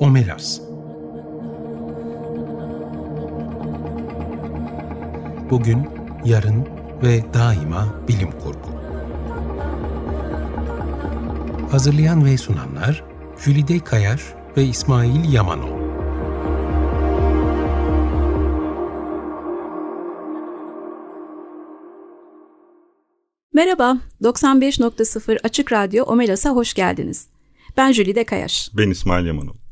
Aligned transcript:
Omelas 0.00 0.60
Bugün, 5.50 5.88
yarın 6.24 6.66
ve 7.02 7.34
daima 7.34 7.94
bilim 8.08 8.30
kurgu. 8.30 8.68
Hazırlayan 11.70 12.24
ve 12.24 12.38
sunanlar 12.38 13.04
Jülide 13.44 13.78
Kayar 13.78 14.34
ve 14.56 14.64
İsmail 14.64 15.32
Yamanol. 15.32 15.84
Merhaba, 23.52 23.98
95.0 24.22 25.38
Açık 25.42 25.72
Radyo 25.72 26.04
Omelas'a 26.04 26.50
hoş 26.50 26.74
geldiniz. 26.74 27.28
Ben 27.76 27.92
Jülide 27.92 28.24
Kayaş. 28.24 28.70
Ben 28.76 28.90
İsmail 28.90 29.26
Yamanov. 29.26 29.63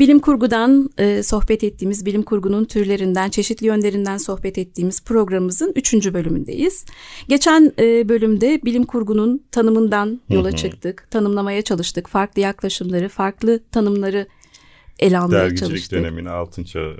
Bilim 0.00 0.18
kurgudan 0.18 0.90
e, 0.98 1.22
sohbet 1.22 1.64
ettiğimiz, 1.64 2.06
bilim 2.06 2.22
kurgunun 2.22 2.64
türlerinden, 2.64 3.30
çeşitli 3.30 3.66
yönlerinden 3.66 4.16
sohbet 4.16 4.58
ettiğimiz 4.58 5.04
programımızın 5.04 5.72
üçüncü 5.76 6.14
bölümündeyiz. 6.14 6.84
Geçen 7.28 7.72
e, 7.78 8.08
bölümde 8.08 8.60
bilim 8.64 8.84
kurgunun 8.84 9.42
tanımından 9.52 10.20
yola 10.28 10.52
çıktık, 10.56 11.06
tanımlamaya 11.10 11.62
çalıştık. 11.62 12.08
Farklı 12.08 12.42
yaklaşımları, 12.42 13.08
farklı 13.08 13.60
tanımları 13.72 14.26
ele 14.98 15.18
almaya 15.18 15.40
Dergicilik 15.40 15.68
çalıştık. 15.70 15.98
dönemini 15.98 16.30
altın 16.30 16.64
çağı 16.64 16.96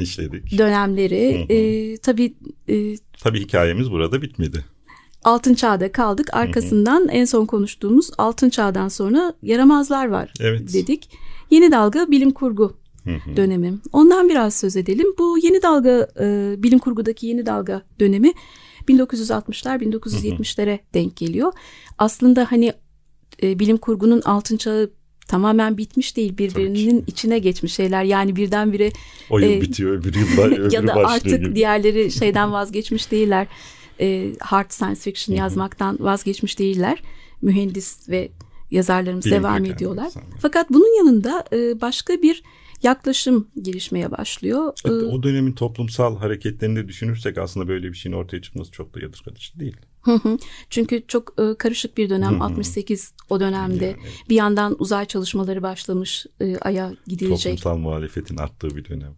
işledik. 0.00 0.58
Dönemleri, 0.58 1.46
e, 1.48 1.96
tabii... 1.96 2.34
E, 2.68 2.96
Tabii 3.20 3.40
hikayemiz 3.40 3.90
burada 3.90 4.22
bitmedi. 4.22 4.64
Altın 5.24 5.54
Çağ'da 5.54 5.92
kaldık. 5.92 6.28
Arkasından 6.32 7.08
en 7.08 7.24
son 7.24 7.46
konuştuğumuz 7.46 8.10
Altın 8.18 8.50
Çağ'dan 8.50 8.88
sonra 8.88 9.34
yaramazlar 9.42 10.08
var 10.08 10.32
Evet. 10.40 10.72
dedik. 10.72 11.08
Yeni 11.52 11.72
dalga 11.72 12.10
bilim 12.10 12.30
kurgu 12.30 12.76
dönemi. 13.36 13.74
Ondan 13.92 14.28
biraz 14.28 14.54
söz 14.54 14.76
edelim. 14.76 15.06
Bu 15.18 15.38
yeni 15.42 15.62
dalga 15.62 16.08
e, 16.20 16.54
bilim 16.58 16.78
kurgudaki 16.78 17.26
yeni 17.26 17.46
dalga 17.46 17.82
dönemi 18.00 18.32
1960'lar 18.88 19.82
1970'lere 19.82 20.78
denk 20.94 21.16
geliyor. 21.16 21.52
Aslında 21.98 22.46
hani 22.50 22.72
e, 23.42 23.58
bilim 23.58 23.76
kurgunun 23.76 24.20
altın 24.20 24.56
çağı 24.56 24.90
tamamen 25.28 25.78
bitmiş 25.78 26.16
değil 26.16 26.38
birbirinin 26.38 27.04
içine 27.06 27.38
geçmiş 27.38 27.74
şeyler. 27.74 28.04
Yani 28.04 28.36
birdenbire 28.36 28.90
O 29.30 29.38
yıl 29.38 29.48
E, 29.50 29.60
bitiyor, 29.60 29.92
öbür 29.92 30.14
yıl 30.14 30.38
öbürü 30.38 30.74
ya 30.74 30.86
da 30.86 30.94
artık 30.94 31.40
gibi. 31.40 31.54
diğerleri 31.54 32.10
şeyden 32.10 32.52
vazgeçmiş 32.52 33.10
değiller. 33.10 33.46
E, 34.00 34.32
hard 34.40 34.70
science 34.70 35.00
fiction 35.00 35.36
yazmaktan 35.36 35.96
vazgeçmiş 36.00 36.58
değiller. 36.58 37.02
Mühendis 37.42 38.08
ve 38.08 38.30
yazarlarımız 38.72 39.24
Bilim 39.26 39.36
devam 39.38 39.56
kökenli 39.56 39.74
ediyorlar. 39.74 40.06
insanlar. 40.06 40.28
Fakat 40.40 40.70
bunun 40.70 40.98
yanında 40.98 41.44
e, 41.52 41.80
başka 41.80 42.22
bir 42.22 42.42
yaklaşım 42.82 43.48
gelişmeye 43.62 44.10
başlıyor. 44.10 44.72
E, 44.84 44.88
Evet, 44.88 45.02
o 45.12 45.22
dönemin 45.22 45.52
toplumsal 45.52 46.16
hareketlerini 46.16 46.76
de 46.76 46.88
düşünürsek 46.88 47.38
aslında 47.38 47.68
böyle 47.68 47.88
bir 47.88 47.96
şeyin 47.96 48.16
ortaya 48.16 48.42
çıkması 48.42 48.70
çok 48.70 48.94
da 48.94 49.00
yadırgatıcı 49.00 49.58
değil. 49.60 49.76
Çünkü 50.70 51.02
çok 51.08 51.34
e, 51.40 51.54
karışık 51.58 51.96
bir 51.96 52.10
dönem 52.10 52.42
68 52.42 53.12
o 53.30 53.40
dönemde 53.40 53.84
Yani. 53.84 53.96
bir 54.28 54.34
yandan 54.34 54.76
uzay 54.78 55.04
çalışmaları 55.06 55.62
başlamış 55.62 56.26
e, 56.40 56.56
aya 56.56 56.92
gidilecek 57.06 57.58
Toplumsal 57.58 57.76
muhalefetin 57.78 58.36
arttığı 58.36 58.76
bir 58.76 58.84
dönem. 58.88 59.14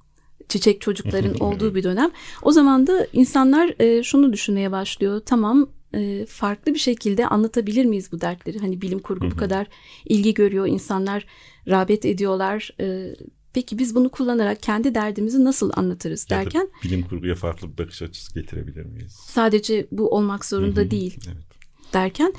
çiçek 0.48 0.80
çocukların 0.80 1.34
olduğu 1.40 1.74
bir 1.74 1.82
dönem. 1.82 2.10
O 2.42 2.52
zaman 2.52 2.86
da 2.86 3.06
insanlar 3.12 3.74
e, 3.80 4.02
şunu 4.02 4.32
düşünmeye 4.32 4.72
başlıyor. 4.72 5.20
Tamam 5.26 5.68
e, 5.94 6.26
farklı 6.26 6.74
bir 6.74 6.78
şekilde 6.78 7.26
anlatabilir 7.26 7.84
miyiz 7.84 8.12
bu 8.12 8.20
dertleri? 8.20 8.58
Hani 8.58 8.82
bilim 8.82 8.98
kurgu 8.98 9.30
bu 9.30 9.36
kadar 9.36 9.66
ilgi 10.04 10.34
görüyor, 10.34 10.66
insanlar 10.66 11.26
rağbet 11.68 12.04
ediyorlar. 12.04 12.70
E, 12.80 13.14
peki 13.52 13.78
biz 13.78 13.94
bunu 13.94 14.08
kullanarak 14.08 14.62
kendi 14.62 14.94
derdimizi 14.94 15.44
nasıl 15.44 15.70
anlatırız 15.74 16.26
Ya 16.30 16.36
da 16.38 16.44
derken 16.44 16.68
bilim 16.84 17.02
kurguya 17.02 17.34
farklı 17.34 17.72
bir 17.72 17.78
bakış 17.78 18.02
açısı 18.02 18.34
getirebilir 18.34 18.84
miyiz? 18.84 19.12
sadece 19.26 19.86
bu 19.92 20.08
olmak 20.10 20.44
zorunda 20.44 20.90
değil 20.90 21.16
Evet. 21.26 21.44
derken 21.92 22.34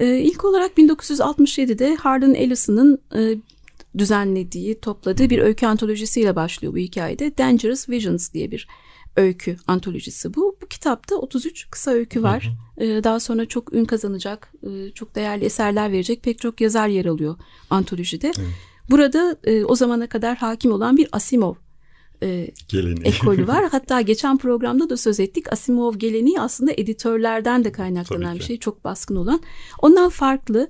e, 0.00 0.18
ilk 0.18 0.44
olarak 0.44 0.78
1967'de 0.78 1.94
Harlan 1.94 2.34
Ellison'ın 2.34 2.98
e, 3.16 3.36
düzenlediği, 3.98 4.80
topladığı 4.80 5.30
bir 5.30 5.38
öykü 5.38 5.66
antolojisiyle 5.66 6.36
başlıyor 6.36 6.72
bu 6.74 6.78
hikayede. 6.78 7.38
Dangerous 7.38 7.88
Visions 7.88 8.32
diye 8.32 8.50
bir 8.50 8.68
öykü 9.16 9.56
antolojisi 9.66 10.34
bu. 10.34 10.56
Bu 10.62 10.66
kitapta 10.66 11.16
33 11.16 11.70
kısa 11.70 11.90
öykü 11.90 12.22
var. 12.22 12.52
E, 12.78 12.86
daha 13.04 13.20
sonra 13.20 13.46
çok 13.46 13.74
ün 13.74 13.84
kazanacak, 13.84 14.52
e, 14.62 14.90
çok 14.90 15.14
değerli 15.14 15.44
eserler 15.44 15.92
verecek 15.92 16.22
pek 16.22 16.38
çok 16.38 16.60
yazar 16.60 16.88
yer 16.88 17.04
alıyor 17.04 17.36
antolojide. 17.70 18.32
Burada 18.90 19.36
e, 19.44 19.64
o 19.64 19.74
zamana 19.74 20.06
kadar 20.06 20.36
hakim 20.36 20.72
olan 20.72 20.96
bir 20.96 21.08
Asimov 21.12 21.54
e, 22.22 22.50
Geleneği. 22.68 23.14
ekolü 23.14 23.46
var. 23.46 23.68
Hatta 23.70 24.00
geçen 24.00 24.38
programda 24.38 24.90
da 24.90 24.96
söz 24.96 25.20
ettik. 25.20 25.52
Asimov 25.52 25.94
geleneği 25.94 26.40
aslında 26.40 26.72
editörlerden 26.72 27.64
de 27.64 27.72
kaynaklanan 27.72 28.34
bir 28.34 28.42
şey. 28.42 28.58
Çok 28.58 28.84
baskın 28.84 29.16
olan. 29.16 29.40
Ondan 29.82 30.08
farklı 30.08 30.68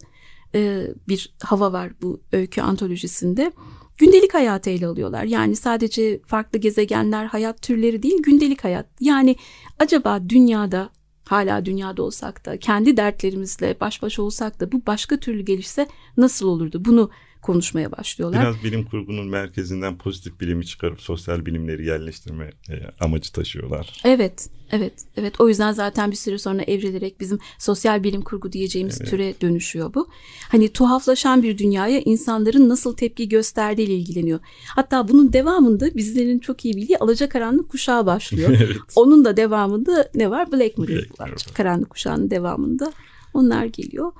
bir 1.09 1.35
hava 1.43 1.73
var 1.73 1.93
bu 2.03 2.21
öykü 2.33 2.61
antolojisinde. 2.61 3.53
Gündelik 3.99 4.35
hayatı 4.35 4.71
ele 4.71 4.87
alıyorlar. 4.87 5.25
Yani 5.25 5.57
sadece 5.57 6.21
farklı 6.27 6.59
gezegenler, 6.59 7.25
hayat 7.25 7.63
türleri 7.63 8.03
değil, 8.03 8.23
gündelik 8.23 8.65
hayat. 8.65 8.87
Yani 9.01 9.37
acaba 9.79 10.29
dünyada 10.29 10.91
hala 11.25 11.65
dünyada 11.65 12.03
olsak 12.03 12.47
da 12.47 12.57
kendi 12.57 12.97
dertlerimizle 12.97 13.77
baş 13.81 14.03
başa 14.03 14.23
olsak 14.23 14.61
da 14.61 14.73
bu 14.73 14.87
başka 14.87 15.17
türlü 15.17 15.43
gelişse 15.43 15.87
nasıl 16.17 16.49
olurdu? 16.49 16.85
Bunu 16.85 17.11
konuşmaya 17.43 17.93
başlıyorlar. 17.93 18.43
Biraz 18.43 18.65
bilim 18.65 18.85
kurgunun 18.85 19.27
merkezinden 19.27 19.99
pozitif 19.99 20.41
bilimi 20.41 20.67
çıkarıp 20.67 21.01
sosyal 21.01 21.47
bilimleri 21.47 21.87
yerleştirme 21.87 22.53
e, 22.69 22.75
amacı 23.01 23.33
taşıyorlar. 23.33 24.01
Evet, 24.05 24.49
evet, 24.71 24.93
evet. 25.17 25.41
O 25.41 25.49
yüzden 25.49 25.73
zaten 25.73 26.11
bir 26.11 26.17
süre 26.17 26.39
sonra 26.39 26.63
evrilerek 26.63 27.21
bizim 27.21 27.39
sosyal 27.59 28.05
bilim 28.05 28.23
kurgu 28.23 28.53
diyeceğimiz 28.53 28.99
türe 28.99 29.35
dönüşüyor 29.41 29.95
bu. 29.95 30.09
Hani 30.49 30.69
tuhaflaşan 30.69 31.43
bir 31.43 31.59
dünyaya 31.59 32.01
insanların 32.01 32.69
nasıl 32.69 32.97
tepki 32.97 33.29
gösterdiğiyle 33.29 33.95
ilgileniyor. 33.95 34.41
Hatta 34.75 35.09
bunun 35.09 35.33
devamında 35.33 35.95
bizlerin 35.95 36.39
çok 36.39 36.65
iyi 36.65 36.77
bildiği 36.77 36.99
Alacakaranlık 36.99 37.69
kuşağı 37.69 38.07
başlıyor. 38.07 38.51
Evet. 38.63 38.77
Onun 38.97 39.25
da 39.25 39.37
devamında 39.37 40.11
ne 40.15 40.31
var? 40.31 40.53
Black 40.53 40.79
Mirror 40.79 40.95
Black 40.95 41.21
var. 41.21 41.27
Mirror. 41.29 41.55
Karanlık 41.55 41.91
kuşağının 41.91 42.31
devamında 42.31 42.93
onlar 43.35 43.65
geliyor. 43.65 44.13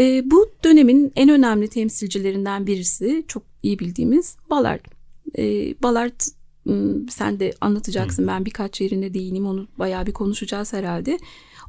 Ee, 0.00 0.30
bu 0.30 0.50
dönemin 0.64 1.12
en 1.16 1.28
önemli 1.28 1.68
temsilcilerinden 1.68 2.66
birisi 2.66 3.24
çok 3.28 3.42
iyi 3.62 3.78
bildiğimiz 3.78 4.36
Ballard. 4.50 4.84
Ee, 5.38 5.74
Ballard 5.82 6.20
sen 7.10 7.40
de 7.40 7.52
anlatacaksın 7.60 8.26
ben 8.26 8.44
birkaç 8.44 8.80
yerine 8.80 9.14
değineyim 9.14 9.46
onu 9.46 9.68
bayağı 9.78 10.06
bir 10.06 10.12
konuşacağız 10.12 10.72
herhalde. 10.72 11.18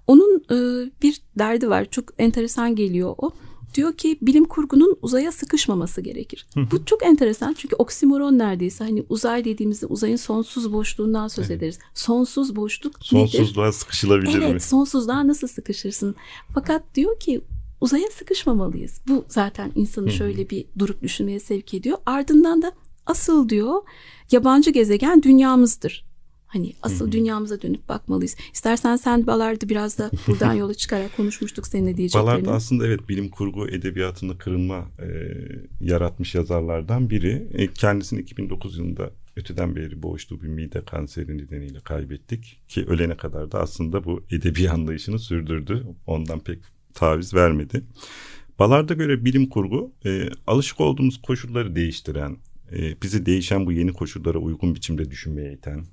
Onun 0.08 0.44
e, 0.52 0.90
bir 1.02 1.22
derdi 1.40 1.70
var 1.70 1.86
çok 1.92 2.06
enteresan 2.18 2.76
geliyor 2.76 3.16
o. 3.18 3.32
Diyor 3.76 3.94
ki 3.94 4.18
bilim 4.22 4.46
kurgunun 4.46 4.98
uzaya 5.02 5.32
sıkışmaması 5.32 6.02
gerekir. 6.02 6.48
Bu 6.72 6.86
çok 6.86 7.04
enteresan 7.04 7.54
çünkü 7.54 7.76
oksimoron 7.76 8.38
neredeyse 8.38 8.84
hani 8.84 9.06
uzay 9.10 9.46
dediğimizde 9.46 9.86
uzayın 9.86 10.16
sonsuz 10.16 10.74
boşluğundan 10.74 11.28
söz 11.28 11.52
ederiz. 11.52 11.80
Sonsuz 11.94 12.56
boşluk 12.56 13.12
nedir? 13.12 13.32
Sonsuzluğa 13.32 13.72
sıkışılabilir 13.72 14.42
Evet 14.42 14.54
mi? 14.54 14.60
sonsuzluğa 14.60 15.28
nasıl 15.28 15.48
sıkışırsın? 15.48 16.16
Fakat 16.54 16.96
diyor 16.96 17.20
ki 17.20 17.42
uzaya 17.82 18.08
sıkışmamalıyız. 18.12 19.02
Bu 19.08 19.26
zaten 19.28 19.72
insanı 19.76 20.12
şöyle 20.12 20.50
bir 20.50 20.66
durup 20.80 21.02
düşünmeye 21.02 21.40
sevk 21.40 21.74
ediyor. 21.74 21.98
Ardından 22.06 22.62
da 22.62 22.72
asıl 23.06 23.50
diyor 23.50 23.82
yabancı 24.32 24.72
gezegen 24.72 25.24
dünyamızdır. 25.24 26.12
Hani 26.48 26.74
asıl 26.82 27.12
dünyamıza 27.12 27.62
dönüp 27.62 27.90
bakmalıyız. 27.90 28.36
İstersen 28.54 28.96
sen 28.96 29.28
Balardı 29.28 29.70
biraz 29.70 29.98
da 29.98 30.12
buradan 30.28 30.54
yola 30.54 30.74
çıkarak 30.74 31.18
konuşmuştuk 31.18 31.68
seninle 31.68 31.98
diyeceklerini. 31.98 32.28
Ballard 32.28 32.56
aslında 32.56 32.88
evet 32.88 33.10
bilim 33.10 33.30
kurgu 33.30 33.68
edebiyatında 33.68 34.38
kırılma 34.38 34.88
e, 35.00 35.08
yaratmış 35.82 36.36
yazarlardan 36.36 37.10
biri. 37.10 37.48
E, 37.54 37.68
kendisini 37.68 38.20
2009 38.22 38.78
yılında 38.78 39.12
öteden 39.36 39.76
beri 39.76 40.04
boğuştuğu 40.04 40.42
bir 40.42 40.48
mide 40.48 40.86
kanseri 40.86 41.38
nedeniyle 41.38 41.80
kaybettik. 41.80 42.62
Ki 42.68 42.86
ölene 42.86 43.18
kadar 43.18 43.52
da 43.52 43.60
aslında 43.60 44.04
bu 44.04 44.24
edebi 44.32 44.70
anlayışını 44.70 45.20
sürdürdü. 45.20 45.86
Ondan 46.08 46.40
pek 46.40 46.60
taviz 46.94 47.34
vermedi. 47.34 47.84
Ballard'a 48.60 48.94
göre 48.94 49.26
bilim 49.26 49.50
kurgu 49.50 49.94
e, 50.06 50.30
alışık 50.48 50.82
olduğumuz 50.82 51.22
koşulları 51.22 51.76
değiştiren, 51.76 52.38
e, 52.72 53.02
bizi 53.02 53.26
değişen 53.26 53.66
bu 53.66 53.72
yeni 53.72 53.94
koşullara 53.94 54.38
uygun 54.38 54.76
biçimde 54.76 55.12
düşünmeye 55.12 55.54
iten, 55.54 55.86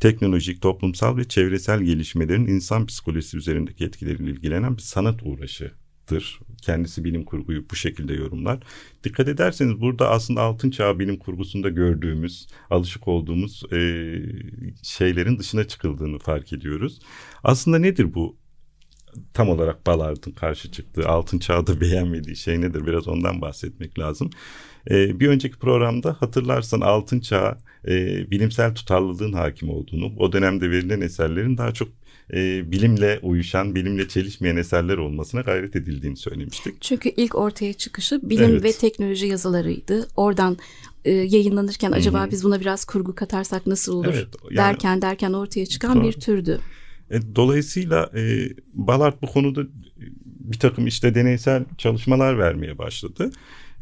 teknolojik, 0.00 0.62
toplumsal 0.62 1.16
ve 1.16 1.24
çevresel 1.24 1.82
gelişmelerin 1.82 2.46
insan 2.46 2.86
psikolojisi 2.86 3.36
üzerindeki 3.36 3.84
etkileriyle 3.84 4.30
ilgilenen 4.30 4.76
bir 4.76 4.82
sanat 4.82 5.20
uğraşıdır. 5.22 6.40
Kendisi 6.62 7.04
bilim 7.04 7.24
kurguyu 7.24 7.70
bu 7.70 7.76
şekilde 7.76 8.14
yorumlar. 8.14 8.58
Dikkat 9.04 9.28
ederseniz 9.28 9.80
burada 9.80 10.10
aslında 10.10 10.40
altın 10.40 10.70
çağ 10.70 10.98
bilim 10.98 11.16
kurgusunda 11.16 11.68
gördüğümüz, 11.68 12.46
alışık 12.70 13.08
olduğumuz 13.08 13.62
e, 13.72 13.78
şeylerin 14.82 15.38
dışına 15.38 15.64
çıkıldığını 15.64 16.18
fark 16.18 16.52
ediyoruz. 16.52 16.98
Aslında 17.44 17.78
nedir 17.78 18.14
bu 18.14 18.41
tam 19.34 19.48
olarak 19.48 19.86
Ballard'ın 19.86 20.32
karşı 20.32 20.70
çıktığı 20.70 21.08
altın 21.08 21.38
çağda 21.38 21.80
beğenmediği 21.80 22.36
şey 22.36 22.60
nedir 22.60 22.86
biraz 22.86 23.08
ondan 23.08 23.40
bahsetmek 23.40 23.98
lazım. 23.98 24.30
E, 24.90 25.20
bir 25.20 25.28
önceki 25.28 25.58
programda 25.58 26.16
hatırlarsan 26.20 26.80
altın 26.80 27.20
çağ 27.20 27.58
e, 27.88 27.90
bilimsel 28.30 28.74
tutarlılığın 28.74 29.32
hakim 29.32 29.70
olduğunu 29.70 30.12
o 30.18 30.32
dönemde 30.32 30.70
verilen 30.70 31.00
eserlerin 31.00 31.58
daha 31.58 31.72
çok 31.72 31.88
e, 32.32 32.72
bilimle 32.72 33.18
uyuşan, 33.22 33.74
bilimle 33.74 34.08
çelişmeyen 34.08 34.56
eserler 34.56 34.98
olmasına 34.98 35.40
gayret 35.40 35.76
edildiğini 35.76 36.16
söylemiştik. 36.16 36.82
Çünkü 36.82 37.08
ilk 37.16 37.34
ortaya 37.34 37.72
çıkışı 37.72 38.30
bilim 38.30 38.50
evet. 38.50 38.64
ve 38.64 38.72
teknoloji 38.72 39.26
yazılarıydı. 39.26 40.08
Oradan 40.16 40.56
e, 41.04 41.12
yayınlanırken 41.12 41.92
acaba 41.92 42.22
Hı-hı. 42.22 42.30
biz 42.30 42.44
buna 42.44 42.60
biraz 42.60 42.84
kurgu 42.84 43.14
katarsak 43.14 43.66
nasıl 43.66 43.92
olur 43.92 44.14
evet, 44.14 44.26
yani, 44.50 44.56
derken 44.56 45.02
derken 45.02 45.32
ortaya 45.32 45.66
çıkan 45.66 45.96
doğru. 45.96 46.04
bir 46.04 46.12
türdü. 46.12 46.60
E, 47.12 47.36
dolayısıyla 47.36 48.10
e, 48.16 48.48
Ballard 48.74 49.22
bu 49.22 49.26
konuda 49.26 49.62
bir 50.40 50.58
takım 50.58 50.86
işte 50.86 51.14
deneysel 51.14 51.64
çalışmalar 51.78 52.38
vermeye 52.38 52.78
başladı. 52.78 53.30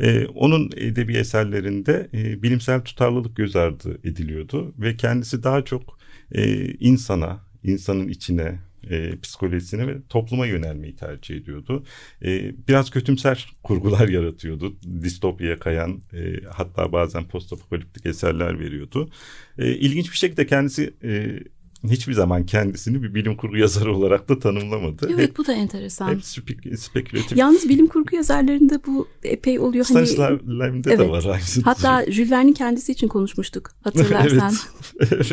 E, 0.00 0.26
onun 0.26 0.70
edebi 0.76 1.16
eserlerinde 1.16 2.08
e, 2.14 2.42
bilimsel 2.42 2.80
tutarlılık 2.80 3.36
göz 3.36 3.56
ardı 3.56 3.98
ediliyordu 4.04 4.74
ve 4.78 4.96
kendisi 4.96 5.42
daha 5.42 5.64
çok 5.64 5.98
e, 6.32 6.64
insana, 6.64 7.40
insanın 7.64 8.08
içine, 8.08 8.58
e, 8.90 9.20
psikolojisine 9.22 9.86
ve 9.86 9.96
topluma 10.08 10.46
yönelmeyi 10.46 10.96
tercih 10.96 11.36
ediyordu. 11.36 11.84
E, 12.24 12.52
biraz 12.68 12.90
kötümser 12.90 13.52
kurgular 13.62 14.08
yaratıyordu. 14.18 14.76
Distopyaya 15.02 15.58
kayan 15.58 16.00
e, 16.12 16.46
hatta 16.50 16.92
bazen 16.92 17.28
postapokaliptik 17.28 18.06
eserler 18.06 18.60
veriyordu. 18.60 19.10
E, 19.58 19.72
ilginç 19.72 20.12
bir 20.12 20.16
şekilde 20.16 20.46
kendisi 20.46 20.94
e, 21.04 21.40
hiçbir 21.84 22.12
zaman 22.12 22.46
kendisini 22.46 23.02
bir 23.02 23.14
bilim 23.14 23.36
kurgu 23.36 23.56
yazarı 23.56 23.96
olarak 23.96 24.28
da 24.28 24.38
tanımlamadı. 24.38 25.08
Evet 25.14 25.28
hep, 25.28 25.38
bu 25.38 25.46
da 25.46 25.52
enteresan. 25.52 26.14
Hep 26.14 26.24
spek, 26.24 26.78
spekülatif. 26.78 27.38
Yalnız 27.38 27.68
bilim 27.68 27.86
kurgu 27.86 28.16
yazarlarında 28.16 28.80
bu 28.86 29.08
epey 29.22 29.58
oluyor. 29.58 29.84
Stanislav 29.84 30.38
hani, 30.38 30.58
Lem'de 30.58 30.90
evet. 30.90 30.98
de 30.98 31.10
var 31.10 31.24
aynısı. 31.24 31.60
Hatta 31.62 32.04
Jules 32.10 32.30
Verne'in 32.30 32.52
kendisi 32.52 32.92
için 32.92 33.08
konuşmuştuk 33.08 33.70
hatırlarsan. 33.84 34.52
evet. 35.00 35.12
evet. 35.12 35.32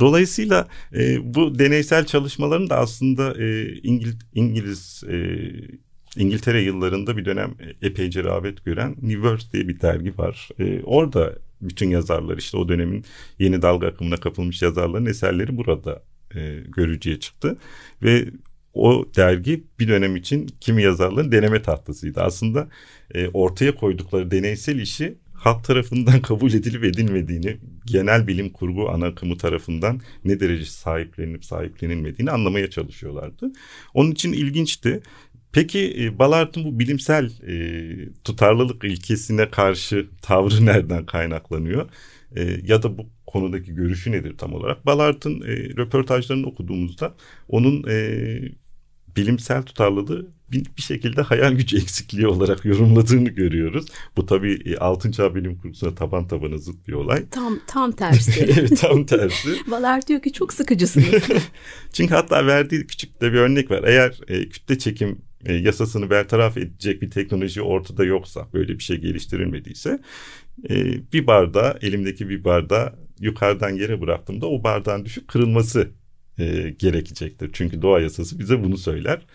Dolayısıyla 0.00 0.68
e, 0.94 1.34
bu 1.34 1.58
deneysel 1.58 2.06
çalışmaların 2.06 2.70
da 2.70 2.76
aslında 2.76 3.44
e, 3.44 3.72
İngil, 3.72 4.12
İngiliz 4.34 5.04
e, 5.08 5.38
İngiltere 6.16 6.62
yıllarında 6.62 7.16
bir 7.16 7.24
dönem 7.24 7.54
epeyce 7.82 8.24
rağbet 8.24 8.64
gören 8.64 8.90
New 8.90 9.12
World 9.12 9.52
diye 9.52 9.68
bir 9.68 9.80
dergi 9.80 10.18
var. 10.18 10.48
E, 10.58 10.82
orada 10.82 11.32
bütün 11.62 11.90
yazarlar 11.90 12.38
işte 12.38 12.56
o 12.56 12.68
dönemin 12.68 13.04
yeni 13.38 13.62
dalga 13.62 13.86
akımına 13.86 14.16
kapılmış 14.16 14.62
yazarların 14.62 15.06
eserleri 15.06 15.56
burada 15.56 16.02
e, 16.34 16.58
görücüye 16.76 17.20
çıktı. 17.20 17.58
Ve 18.02 18.24
o 18.74 19.06
dergi 19.16 19.64
bir 19.80 19.88
dönem 19.88 20.16
için 20.16 20.48
kimi 20.60 20.82
yazarların 20.82 21.32
deneme 21.32 21.62
tahtasıydı. 21.62 22.20
Aslında 22.20 22.68
e, 23.14 23.28
ortaya 23.28 23.74
koydukları 23.74 24.30
deneysel 24.30 24.78
işi 24.78 25.18
halk 25.42 25.64
tarafından 25.64 26.20
kabul 26.22 26.52
edilip 26.52 26.84
edilmediğini, 26.84 27.56
genel 27.86 28.26
bilim 28.26 28.50
kurgu 28.50 28.90
ana 28.90 29.06
akımı 29.06 29.36
tarafından 29.38 30.00
ne 30.24 30.40
derece 30.40 30.64
sahiplenip 30.64 31.44
sahiplenilmediğini 31.44 32.30
anlamaya 32.30 32.70
çalışıyorlardı. 32.70 33.52
Onun 33.94 34.10
için 34.10 34.32
ilginçti. 34.32 35.02
Peki 35.52 35.96
e, 36.00 36.18
Ballard'ın 36.18 36.64
bu 36.64 36.78
bilimsel 36.78 37.30
e, 37.48 37.54
tutarlılık 38.24 38.84
ilkesine 38.84 39.50
karşı 39.50 40.06
tavrı 40.22 40.66
nereden 40.66 41.06
kaynaklanıyor? 41.06 41.88
E, 42.36 42.60
ya 42.64 42.82
da 42.82 42.98
bu 42.98 43.06
konudaki 43.26 43.74
görüşü 43.74 44.12
nedir 44.12 44.38
tam 44.38 44.52
olarak? 44.52 44.86
Ballard'ın 44.86 45.40
e, 45.40 45.54
röportajlarını 45.76 46.46
okuduğumuzda 46.46 47.14
onun 47.48 47.84
e, 47.88 48.18
bilimsel 49.16 49.62
tutarlılığı 49.62 50.26
bir, 50.52 50.64
bir 50.76 50.82
şekilde 50.82 51.22
hayal 51.22 51.52
gücü 51.52 51.76
eksikliği 51.82 52.26
olarak 52.26 52.64
yorumladığını 52.64 53.28
görüyoruz. 53.28 53.86
Bu 54.16 54.26
tabii 54.26 54.62
e, 54.64 54.76
altın 54.76 55.12
çağ 55.12 55.34
bilim 55.34 55.58
kurgusuna 55.58 55.94
taban 55.94 56.28
tabana 56.28 56.58
zıt 56.58 56.88
bir 56.88 56.92
olay. 56.92 57.28
Tam 57.30 57.60
tam 57.66 57.92
tersi. 57.92 58.40
evet 58.58 58.80
tam 58.80 59.06
tersi. 59.06 59.56
Valar 59.68 60.06
diyor 60.06 60.22
ki 60.22 60.32
çok 60.32 60.52
sıkıcısınız. 60.52 61.22
Çünkü 61.92 62.14
hatta 62.14 62.46
verdiği 62.46 62.86
küçük 62.86 63.20
de 63.20 63.32
bir 63.32 63.38
örnek 63.38 63.70
var. 63.70 63.82
Eğer 63.84 64.20
e, 64.28 64.48
kütle 64.48 64.78
çekim 64.78 65.18
e, 65.46 65.54
yasasını 65.54 66.10
bertaraf 66.10 66.56
edecek 66.56 67.02
bir 67.02 67.10
teknoloji 67.10 67.62
ortada 67.62 68.04
yoksa, 68.04 68.48
böyle 68.52 68.78
bir 68.78 68.82
şey 68.82 68.96
geliştirilmediyse 68.96 70.00
e, 70.70 70.74
bir 71.12 71.26
bardağı, 71.26 71.78
elimdeki 71.82 72.28
bir 72.28 72.44
bardağı 72.44 72.92
yukarıdan 73.20 73.70
yere 73.70 74.00
bıraktığımda 74.00 74.46
o 74.46 74.64
bardağın 74.64 75.04
düşüp 75.04 75.28
kırılması 75.28 75.90
e, 76.38 76.74
gerekecektir. 76.78 77.50
Çünkü 77.52 77.82
doğa 77.82 78.00
yasası 78.00 78.38
bize 78.38 78.64
bunu 78.64 78.76
söyler. 78.78 79.26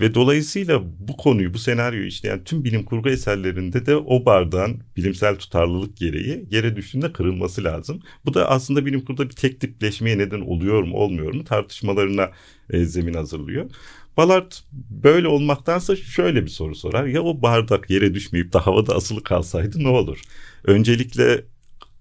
Ve 0.00 0.14
dolayısıyla 0.14 0.82
bu 0.98 1.16
konuyu, 1.16 1.54
bu 1.54 1.58
senaryoyu 1.58 2.06
işleyen 2.06 2.44
tüm 2.44 2.64
bilim 2.64 2.84
kurgu 2.84 3.08
eserlerinde 3.08 3.86
de 3.86 3.96
o 3.96 4.24
bardağın 4.24 4.82
bilimsel 4.96 5.36
tutarlılık 5.36 5.96
gereği 5.96 6.44
yere 6.50 6.76
düştüğünde 6.76 7.12
kırılması 7.12 7.64
lazım. 7.64 8.00
Bu 8.24 8.34
da 8.34 8.50
aslında 8.50 8.86
bilim 8.86 9.00
kurguda 9.00 9.30
bir 9.30 9.34
tek 9.34 9.60
tipleşmeye 9.60 10.18
neden 10.18 10.40
oluyor 10.40 10.82
mu, 10.82 10.96
olmuyor 10.96 11.34
mu 11.34 11.44
tartışmalarına 11.44 12.30
zemin 12.72 13.14
hazırlıyor. 13.14 13.70
Ballard 14.16 14.52
böyle 14.90 15.28
olmaktansa 15.28 15.96
şöyle 15.96 16.42
bir 16.44 16.50
soru 16.50 16.74
sorar. 16.74 17.06
Ya 17.06 17.22
o 17.22 17.42
bardak 17.42 17.90
yere 17.90 18.14
düşmeyip 18.14 18.52
de 18.52 18.58
havada 18.58 18.94
asılı 18.94 19.22
kalsaydı 19.22 19.84
ne 19.84 19.88
olur? 19.88 20.22
Öncelikle 20.64 21.44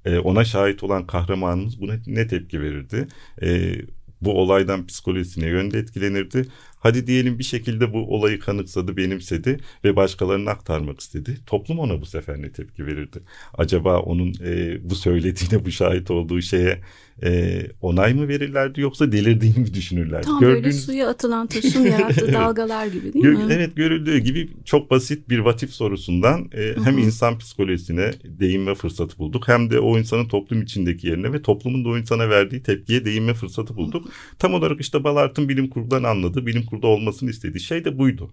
e, 0.06 0.20
ona 0.20 0.46
şahit 0.46 0.84
olan 0.84 1.08
kahramanımız 1.08 1.82
buna 1.82 1.94
ne 2.08 2.28
tepki 2.28 2.62
verirdi? 2.62 3.08
E, 3.42 3.76
bu 4.22 4.42
olaydan 4.42 4.88
psikolojisine 4.88 5.48
yönde 5.48 5.80
etkilenirdi. 5.80 6.48
Hadi 6.82 7.08
diyelim 7.08 7.40
bir 7.40 7.44
şekilde 7.44 7.94
bu 7.94 8.16
olayı 8.16 8.40
kanıksadı, 8.40 8.98
benimsedi 8.98 9.60
ve 9.84 9.96
başkalarına 9.96 10.52
aktarmak 10.52 11.00
istedi. 11.00 11.38
Toplum 11.46 11.80
ona 11.80 12.02
bu 12.02 12.06
sefer 12.06 12.42
ne 12.42 12.52
tepki 12.52 12.86
verirdi? 12.86 13.20
Acaba 13.54 14.00
onun 14.00 14.34
e, 14.46 14.80
bu 14.90 14.96
söylediğine, 14.96 15.66
bu 15.66 15.72
şahit 15.72 16.12
olduğu 16.12 16.42
şeye 16.42 16.82
e, 17.24 17.62
onay 17.82 18.14
mı 18.14 18.28
verirlerdi 18.28 18.82
yoksa 18.82 19.12
delirdiğini 19.12 19.60
mi 19.60 19.74
düşünürlerdi? 19.74 20.26
Tam 20.26 20.40
Gördüğünüz... 20.40 20.64
böyle 20.64 20.74
suya 20.74 21.10
atılan 21.10 21.48
taşın 21.48 21.86
yarattığı 21.86 22.34
dalgalar 22.34 22.88
gibi 22.88 23.14
değil 23.14 23.26
mi? 23.26 23.40
Evet 23.50 23.76
görüldüğü 23.76 24.18
gibi 24.18 24.50
çok 24.66 24.92
basit 24.92 25.30
bir 25.30 25.40
vatif 25.40 25.72
sorusundan 25.72 26.50
e, 26.54 26.76
hem 26.84 26.98
insan 26.98 27.38
psikolojisine 27.38 28.12
değinme 28.24 28.76
fırsatı 28.76 29.18
bulduk 29.18 29.48
hem 29.48 29.72
de 29.72 29.80
o 29.80 29.98
insanın 29.98 30.28
toplum 30.28 30.62
içindeki 30.62 31.08
yerine 31.08 31.34
ve 31.34 31.42
toplumun 31.42 31.86
da 31.86 31.90
o 31.90 31.98
insana 31.98 32.30
verdiği 32.30 32.64
tepkiye 32.64 33.06
değinme 33.06 33.34
fırsatı 33.34 33.76
bulduk. 33.76 34.10
Tam 34.40 34.54
olarak 34.54 34.82
işte 34.82 35.04
Ballard'ın 35.04 35.50
bilim 35.50 35.70
kurgudan 35.70 36.04
anladığı, 36.04 36.46
bilim 36.46 36.66
kurguda 36.72 36.88
olmasını 36.88 37.30
istediği 37.30 37.60
şey 37.60 37.86
de 37.86 37.98
buydu. 37.98 38.32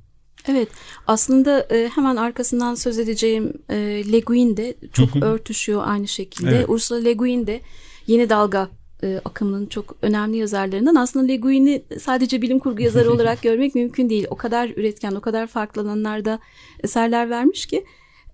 Evet 0.48 0.68
aslında 1.06 1.66
e, 1.70 1.88
hemen 1.94 2.16
arkasından 2.16 2.74
söz 2.74 2.98
edeceğim 2.98 3.52
e, 3.70 3.76
Le 4.12 4.20
Guin 4.20 4.56
de 4.56 4.76
çok 4.92 5.16
örtüşüyor 5.16 5.82
aynı 5.84 6.08
şekilde. 6.08 6.56
Evet. 6.56 6.68
Ursula 6.68 6.98
Le 6.98 7.12
Guin 7.12 7.46
de 7.46 7.60
yeni 8.06 8.30
dalga 8.30 8.68
e, 9.02 9.20
akımının 9.24 9.66
çok 9.66 9.96
önemli 10.02 10.36
yazarlarından. 10.36 10.94
Aslında 10.94 11.26
Le 11.26 11.36
Guin'i 11.36 11.82
sadece 12.00 12.42
bilim 12.42 12.58
kurgu 12.58 12.82
yazarı 12.82 13.12
olarak 13.14 13.42
görmek 13.42 13.74
mümkün 13.74 14.10
değil. 14.10 14.26
O 14.30 14.36
kadar 14.36 14.68
üretken, 14.68 15.12
o 15.12 15.20
kadar 15.20 15.46
farklı 15.46 15.82
alanlarda 15.82 16.38
eserler 16.84 17.30
vermiş 17.30 17.66
ki. 17.66 17.84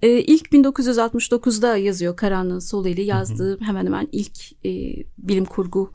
E, 0.03 0.09
ilk 0.09 0.47
1969'da 0.47 1.77
yazıyor 1.77 2.17
Karanlığın 2.17 2.59
Solu 2.59 2.89
ile 2.89 3.03
yazdığı 3.03 3.61
hemen 3.61 3.87
hemen 3.87 4.09
ilk 4.13 4.67
e, 4.67 5.03
bilim 5.19 5.45
kurgu 5.45 5.93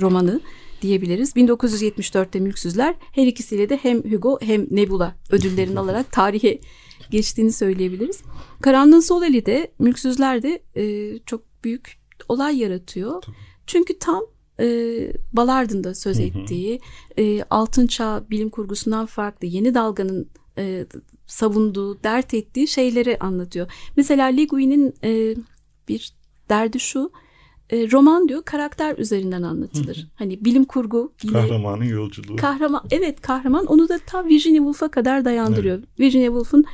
romanı 0.00 0.40
diyebiliriz. 0.82 1.36
1974'te 1.36 2.40
Mülksüzler 2.40 2.94
her 3.12 3.26
ikisiyle 3.26 3.68
de 3.68 3.76
hem 3.76 4.12
Hugo 4.12 4.38
hem 4.40 4.66
Nebula 4.70 5.14
ödüllerini 5.30 5.78
alarak 5.80 6.12
tarihe 6.12 6.60
geçtiğini 7.10 7.52
söyleyebiliriz. 7.52 8.22
Karanlığın 8.60 9.00
Sol 9.00 9.22
Eli 9.22 9.46
de 9.46 9.72
Mülksüzler 9.78 10.42
de 10.42 10.62
e, 10.76 11.18
çok 11.18 11.42
büyük 11.64 11.98
olay 12.28 12.58
yaratıyor. 12.58 13.22
Tabii. 13.22 13.36
Çünkü 13.66 13.98
tam 13.98 14.24
e, 14.60 14.66
Balard'ın 15.32 15.84
da 15.84 15.94
söz 15.94 16.20
ettiği 16.20 16.80
e, 17.18 17.42
altın 17.42 17.86
çağ 17.86 18.24
bilim 18.30 18.48
kurgusundan 18.48 19.06
farklı 19.06 19.46
yeni 19.46 19.74
dalganın 19.74 20.30
e, 20.58 20.86
savunduğu, 21.26 22.02
dert 22.02 22.34
ettiği 22.34 22.68
şeyleri 22.68 23.18
anlatıyor. 23.18 23.70
Mesela 23.96 24.26
Le 24.26 24.44
Guin'in 24.44 24.94
e, 25.04 25.34
bir 25.88 26.12
derdi 26.48 26.80
şu 26.80 27.12
e, 27.70 27.90
roman 27.90 28.28
diyor 28.28 28.42
karakter 28.44 28.98
üzerinden 28.98 29.42
anlatılır. 29.42 29.96
Hı. 29.96 30.06
Hani 30.14 30.44
bilim 30.44 30.64
kurgu. 30.64 31.12
Yine, 31.22 31.32
Kahramanın 31.32 31.84
yolculuğu. 31.84 32.36
Kahraman 32.36 32.82
evet 32.90 33.20
kahraman 33.20 33.66
onu 33.66 33.88
da 33.88 33.98
ta 34.06 34.24
Virginia 34.24 34.58
Woolf'a 34.58 34.88
kadar 34.88 35.24
dayandırıyor. 35.24 35.78
Evet. 35.78 36.00
Virginia 36.00 36.26
Woolf'un 36.26 36.64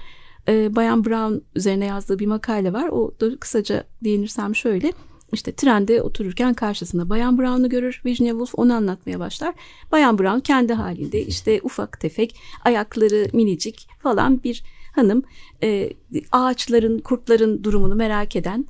e, 0.49 0.77
Bayan 0.77 1.05
Brown 1.05 1.35
üzerine 1.57 1.87
yazdığı 1.87 2.19
bir 2.19 2.27
makale 2.27 2.73
var. 2.73 2.89
O 2.89 3.15
da 3.21 3.39
kısaca 3.39 3.85
değinirsem 4.05 4.57
şöyle. 4.57 4.93
İşte 5.33 5.53
trende 5.53 6.03
otururken 6.03 6.55
karşısında 6.55 7.09
Bayan 7.09 7.39
Brown'u 7.39 7.69
görür. 7.69 8.03
Virginia 8.05 8.31
Woolf 8.31 8.55
onu 8.55 8.75
anlatmaya 8.75 9.19
başlar. 9.19 9.55
Bayan 9.93 10.19
Brown 10.19 10.41
kendi 10.41 10.73
halinde 10.73 11.27
işte 11.27 11.61
ufak 11.63 12.01
tefek 12.01 12.37
ayakları 12.65 13.27
minicik 13.33 13.89
falan 13.99 14.43
bir 14.43 14.63
hanım 14.95 15.23
e, 15.63 15.91
ağaçların 16.33 16.99
kurtların 16.99 17.65
durumunu 17.65 17.95
merak 17.95 18.37
eden 18.37 18.67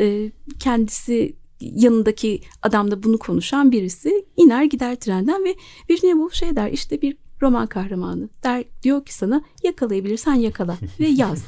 e, 0.00 0.32
kendisi 0.60 1.36
yanındaki 1.60 2.40
adamla 2.62 3.02
bunu 3.02 3.18
konuşan 3.18 3.72
birisi 3.72 4.26
iner 4.36 4.64
gider 4.64 4.96
trenden 5.00 5.44
ve 5.44 5.54
Virginia 5.90 6.12
Woolf 6.12 6.34
şey 6.34 6.56
der 6.56 6.72
işte 6.72 7.02
bir 7.02 7.16
roman 7.42 7.66
kahramanı 7.66 8.28
der 8.44 8.64
diyor 8.82 9.04
ki 9.04 9.14
sana 9.14 9.42
yakalayabilirsen 9.62 10.34
yakala 10.34 10.76
ve 11.00 11.06
yaz. 11.16 11.44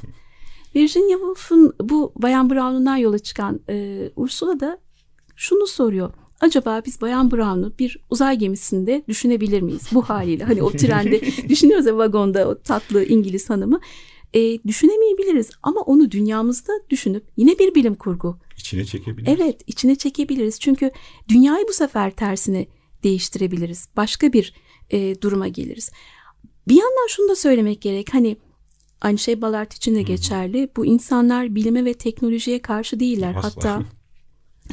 Virginia 0.75 1.19
Woolf'un 1.19 1.75
bu 1.83 2.13
Bayan 2.17 2.51
Brown'undan 2.51 2.97
yola 2.97 3.19
çıkan 3.19 3.61
e, 3.69 4.09
Ursula 4.17 4.61
da 4.61 4.79
şunu 5.37 5.67
soruyor. 5.67 6.13
Acaba 6.41 6.83
biz 6.87 7.01
Bayan 7.01 7.31
Brown'u 7.31 7.73
bir 7.79 7.99
uzay 8.11 8.39
gemisinde 8.39 9.05
düşünebilir 9.09 9.63
miyiz 9.63 9.89
bu 9.93 10.03
haliyle? 10.03 10.45
Hani 10.45 10.63
o 10.63 10.71
trende 10.71 11.21
düşünüyoruz 11.49 11.87
ya 11.87 11.97
vagonda 11.97 12.49
o 12.49 12.59
tatlı 12.59 13.05
İngiliz 13.05 13.51
hanımı. 13.51 13.81
E, 14.35 14.63
düşünemeyebiliriz 14.63 15.51
ama 15.63 15.81
onu 15.81 16.11
dünyamızda 16.11 16.73
düşünüp 16.91 17.25
yine 17.37 17.59
bir 17.59 17.75
bilim 17.75 17.95
kurgu. 17.95 18.39
İçine 18.61 18.85
çekebiliriz. 18.85 19.41
Evet 19.41 19.61
içine 19.67 19.97
çekebiliriz. 19.97 20.61
Çünkü 20.61 20.91
dünyayı 21.29 21.65
bu 21.69 21.73
sefer 21.73 22.11
tersine 22.11 22.67
değiştirebiliriz. 23.03 23.89
Başka 23.97 24.33
bir 24.33 24.55
e, 24.91 25.21
duruma 25.21 25.49
geliriz. 25.49 25.91
Bir 26.69 26.75
yandan 26.75 27.07
şunu 27.09 27.29
da 27.29 27.37
söylemek 27.37 27.83
gerek. 27.83 28.15
Hani 28.15 28.37
aynı 29.01 29.19
şey 29.19 29.43
Ballard 29.43 29.73
için 29.73 29.95
de 29.95 30.03
geçerli. 30.03 30.69
Bu 30.77 30.87
insanlar 30.87 31.55
bilime 31.55 31.85
ve 31.85 31.95
teknolojiye 31.95 32.63
karşı 32.63 33.01
değiller. 33.01 33.35
Asla. 33.37 33.45
Hatta 33.45 33.83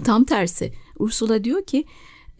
tam 0.04 0.24
tersi. 0.24 0.74
Ursula 1.00 1.44
diyor 1.44 1.66
ki 1.66 1.86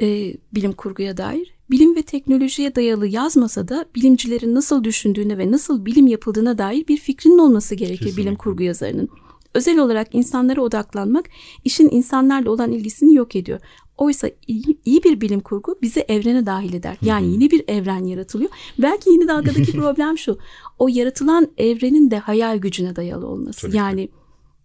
e, 0.02 0.34
bilim 0.54 0.74
kurguya 0.74 1.18
dair 1.18 1.58
bilim 1.72 1.96
ve 1.96 2.02
teknolojiye 2.02 2.76
dayalı 2.76 3.08
yazmasa 3.08 3.68
da 3.68 3.86
bilimcilerin 3.96 4.56
nasıl 4.56 4.84
düşündüğüne 4.84 5.38
ve 5.38 5.52
nasıl 5.52 5.86
bilim 5.86 6.08
yapıldığına 6.08 6.58
dair 6.58 6.88
bir 6.88 6.98
fikrinin 6.98 7.38
olması 7.38 7.76
gerekir 7.76 7.98
Kesinlikle. 7.98 8.22
bilim 8.22 8.36
kurgu 8.36 8.64
yazarının. 8.64 9.10
Özel 9.54 9.80
olarak 9.80 10.16
insanlara 10.16 10.62
odaklanmak 10.62 11.26
işin 11.64 11.90
insanlarla 11.92 12.52
olan 12.52 12.72
ilgisini 12.72 13.16
yok 13.16 13.36
ediyor. 13.36 13.60
Oysa 13.98 14.30
iyi, 14.48 14.80
iyi 14.86 15.04
bir 15.04 15.22
bilim 15.22 15.40
kurgu 15.40 15.76
bizi 15.82 16.00
evrene 16.00 16.46
dahil 16.46 16.74
eder. 16.74 16.98
Yani 17.02 17.32
yeni 17.32 17.52
bir 17.52 17.64
evren 17.68 18.06
yaratılıyor. 18.06 18.50
Belki 18.80 19.10
yeni 19.10 19.28
dalgadaki 19.28 19.72
problem 19.78 20.18
şu. 20.18 20.38
O 20.80 20.88
yaratılan 20.88 21.48
evrenin 21.58 22.12
de 22.12 22.20
hayal 22.20 22.58
gücüne 22.58 22.96
dayalı 22.96 23.28
olması. 23.28 23.62
Tabii 23.62 23.78
yani 23.78 24.10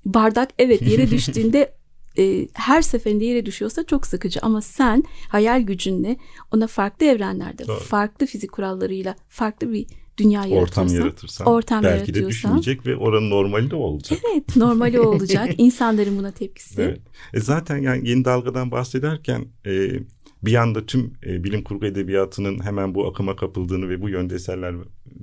bardak 0.04 0.50
evet 0.58 0.82
yere 0.82 1.10
düştüğünde 1.10 1.74
e, 2.18 2.48
her 2.52 2.82
seferinde 2.82 3.24
yere 3.24 3.46
düşüyorsa 3.46 3.84
çok 3.86 4.06
sıkıcı 4.06 4.40
ama 4.42 4.60
sen 4.60 5.04
hayal 5.28 5.62
gücünle 5.62 6.16
ona 6.50 6.66
farklı 6.66 7.06
evrenlerde, 7.06 7.66
Doğru. 7.66 7.78
farklı 7.80 8.26
fizik 8.26 8.52
kurallarıyla 8.52 9.16
farklı 9.28 9.72
bir 9.72 9.86
dünya 10.18 10.40
Ortam 10.40 10.54
yaratırsan, 10.54 10.88
yaratırsan 11.00 11.46
ortam 11.46 11.82
belki 11.82 12.14
de 12.14 12.18
yaratıyorsan- 12.18 12.28
düşünecek 12.28 12.86
ve 12.86 12.96
oranın 12.96 13.30
normali 13.30 13.70
de 13.70 13.76
olacak. 13.76 14.18
Evet, 14.32 14.56
normali 14.56 15.00
olacak. 15.00 15.48
İnsanların 15.58 16.18
buna 16.18 16.30
tepkisi. 16.30 16.82
Evet. 16.82 17.00
E 17.34 17.40
zaten 17.40 17.76
yani 17.78 18.08
yeni 18.08 18.24
dalgadan 18.24 18.70
bahsederken 18.70 19.44
e, 19.66 19.90
bir 20.42 20.52
yanda 20.52 20.86
tüm 20.86 21.12
e, 21.26 21.44
bilim 21.44 21.64
kurgu 21.64 21.86
edebiyatının 21.86 22.64
hemen 22.64 22.94
bu 22.94 23.06
akıma 23.06 23.36
kapıldığını 23.36 23.88
ve 23.88 24.02
bu 24.02 24.08
yönde 24.08 24.34
eserler 24.34 24.74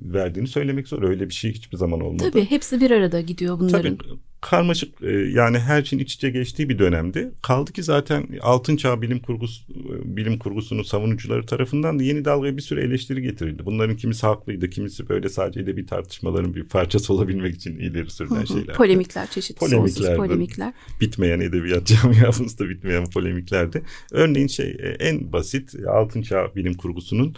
verdiğini 0.01 0.47
söylemek 0.47 0.87
zor. 0.87 1.03
Öyle 1.03 1.29
bir 1.29 1.33
şey 1.33 1.53
hiçbir 1.53 1.77
zaman 1.77 2.01
olmadı. 2.01 2.29
Tabii 2.31 2.45
hepsi 2.45 2.81
bir 2.81 2.91
arada 2.91 3.21
gidiyor 3.21 3.59
bunların. 3.59 3.97
Tabii 3.97 4.19
karmaşık 4.41 5.01
e, 5.01 5.11
yani 5.11 5.59
her 5.59 5.83
şeyin 5.83 6.03
iç 6.03 6.13
içe 6.13 6.29
geçtiği 6.29 6.69
bir 6.69 6.79
dönemde 6.79 7.31
kaldı 7.41 7.73
ki 7.73 7.83
zaten 7.83 8.27
altın 8.41 8.77
çağ 8.77 9.01
bilim 9.01 9.19
kurgusu 9.19 9.63
e, 9.73 10.17
bilim 10.17 10.37
kurgusunun 10.37 10.83
savunucuları 10.83 11.45
tarafından 11.45 11.99
da 11.99 12.03
yeni 12.03 12.25
dalgaya 12.25 12.57
bir 12.57 12.61
sürü 12.61 12.81
eleştiri 12.81 13.21
getirildi. 13.21 13.65
Bunların 13.65 13.95
kimisi 13.95 14.25
haklıydı, 14.27 14.69
kimisi 14.69 15.09
böyle 15.09 15.29
sadece 15.29 15.67
de 15.67 15.77
bir 15.77 15.87
tartışmaların 15.87 16.55
bir 16.55 16.63
parçası 16.63 17.13
olabilmek 17.13 17.55
için 17.55 17.77
ileri 17.77 18.09
sürülen 18.09 18.45
şeyler. 18.45 18.75
Polemikler 18.75 19.27
çeşitli 19.27 19.59
Polemikler 19.59 20.17
polemikler. 20.17 20.73
bitmeyen 21.01 21.39
edebiyat 21.39 21.85
camiamızda 22.01 22.69
bitmeyen 22.69 23.09
polemiklerdi. 23.09 23.83
Örneğin 24.11 24.47
şey 24.47 24.69
e, 24.69 24.87
en 24.89 25.33
basit 25.33 25.75
altın 25.87 26.21
çağ 26.21 26.55
bilim 26.55 26.73
kurgusunun 26.73 27.35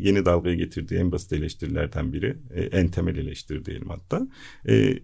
yeni 0.00 0.24
dalgaya 0.24 0.54
getirdiği 0.54 0.94
en 0.94 1.12
basit 1.12 1.32
eleştirilerden 1.50 2.12
biri. 2.12 2.36
E, 2.54 2.62
en 2.62 2.88
temel 2.88 3.16
eleştiri 3.16 3.64
diyelim 3.64 3.88
hatta. 3.88 4.28
E, 4.68 4.98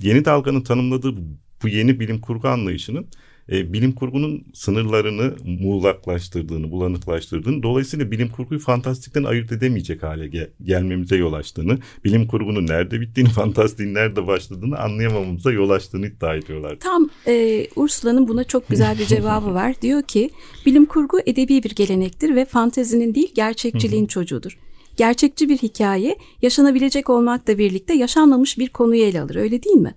yeni 0.00 0.24
dalganın 0.24 0.60
tanımladığı 0.60 1.14
bu 1.62 1.68
yeni 1.68 2.00
bilim 2.00 2.20
kurgu 2.20 2.48
anlayışının 2.48 3.06
e, 3.52 3.72
bilim 3.72 3.92
kurgunun 3.92 4.44
sınırlarını 4.54 5.34
muğlaklaştırdığını, 5.44 6.70
bulanıklaştırdığını, 6.70 7.62
dolayısıyla 7.62 8.10
bilim 8.10 8.28
kurguyu 8.28 8.60
fantastikten 8.60 9.24
ayırt 9.24 9.52
edemeyecek 9.52 10.02
hale 10.02 10.28
gel- 10.28 10.50
gelmemize 10.62 11.16
yol 11.16 11.32
açtığını, 11.32 11.78
bilim 12.04 12.26
kurgunun 12.26 12.66
nerede 12.66 13.00
bittiğini, 13.00 13.30
fantastiğin 13.40 13.94
nerede 13.94 14.26
başladığını 14.26 14.78
anlayamamamıza 14.78 15.52
yol 15.52 15.70
açtığını 15.70 16.06
iddia 16.06 16.34
ediyorlar. 16.34 16.76
Tam 16.80 17.10
e, 17.26 17.66
Ursula'nın 17.76 18.28
buna 18.28 18.44
çok 18.44 18.68
güzel 18.68 18.98
bir 18.98 19.06
cevabı 19.06 19.54
var. 19.54 19.74
Diyor 19.82 20.02
ki 20.02 20.30
bilim 20.66 20.84
kurgu 20.86 21.20
edebi 21.26 21.62
bir 21.62 21.74
gelenektir 21.74 22.36
ve 22.36 22.44
fantezinin 22.44 23.14
değil 23.14 23.32
gerçekçiliğin 23.34 24.06
çocuğudur. 24.06 24.58
Gerçekçi 24.96 25.48
bir 25.48 25.58
hikaye 25.58 26.16
yaşanabilecek 26.42 27.10
olmakla 27.10 27.58
birlikte 27.58 27.94
yaşanmamış 27.94 28.58
bir 28.58 28.68
konuyu 28.68 29.02
ele 29.02 29.20
alır 29.20 29.34
öyle 29.36 29.62
değil 29.62 29.76
mi? 29.76 29.94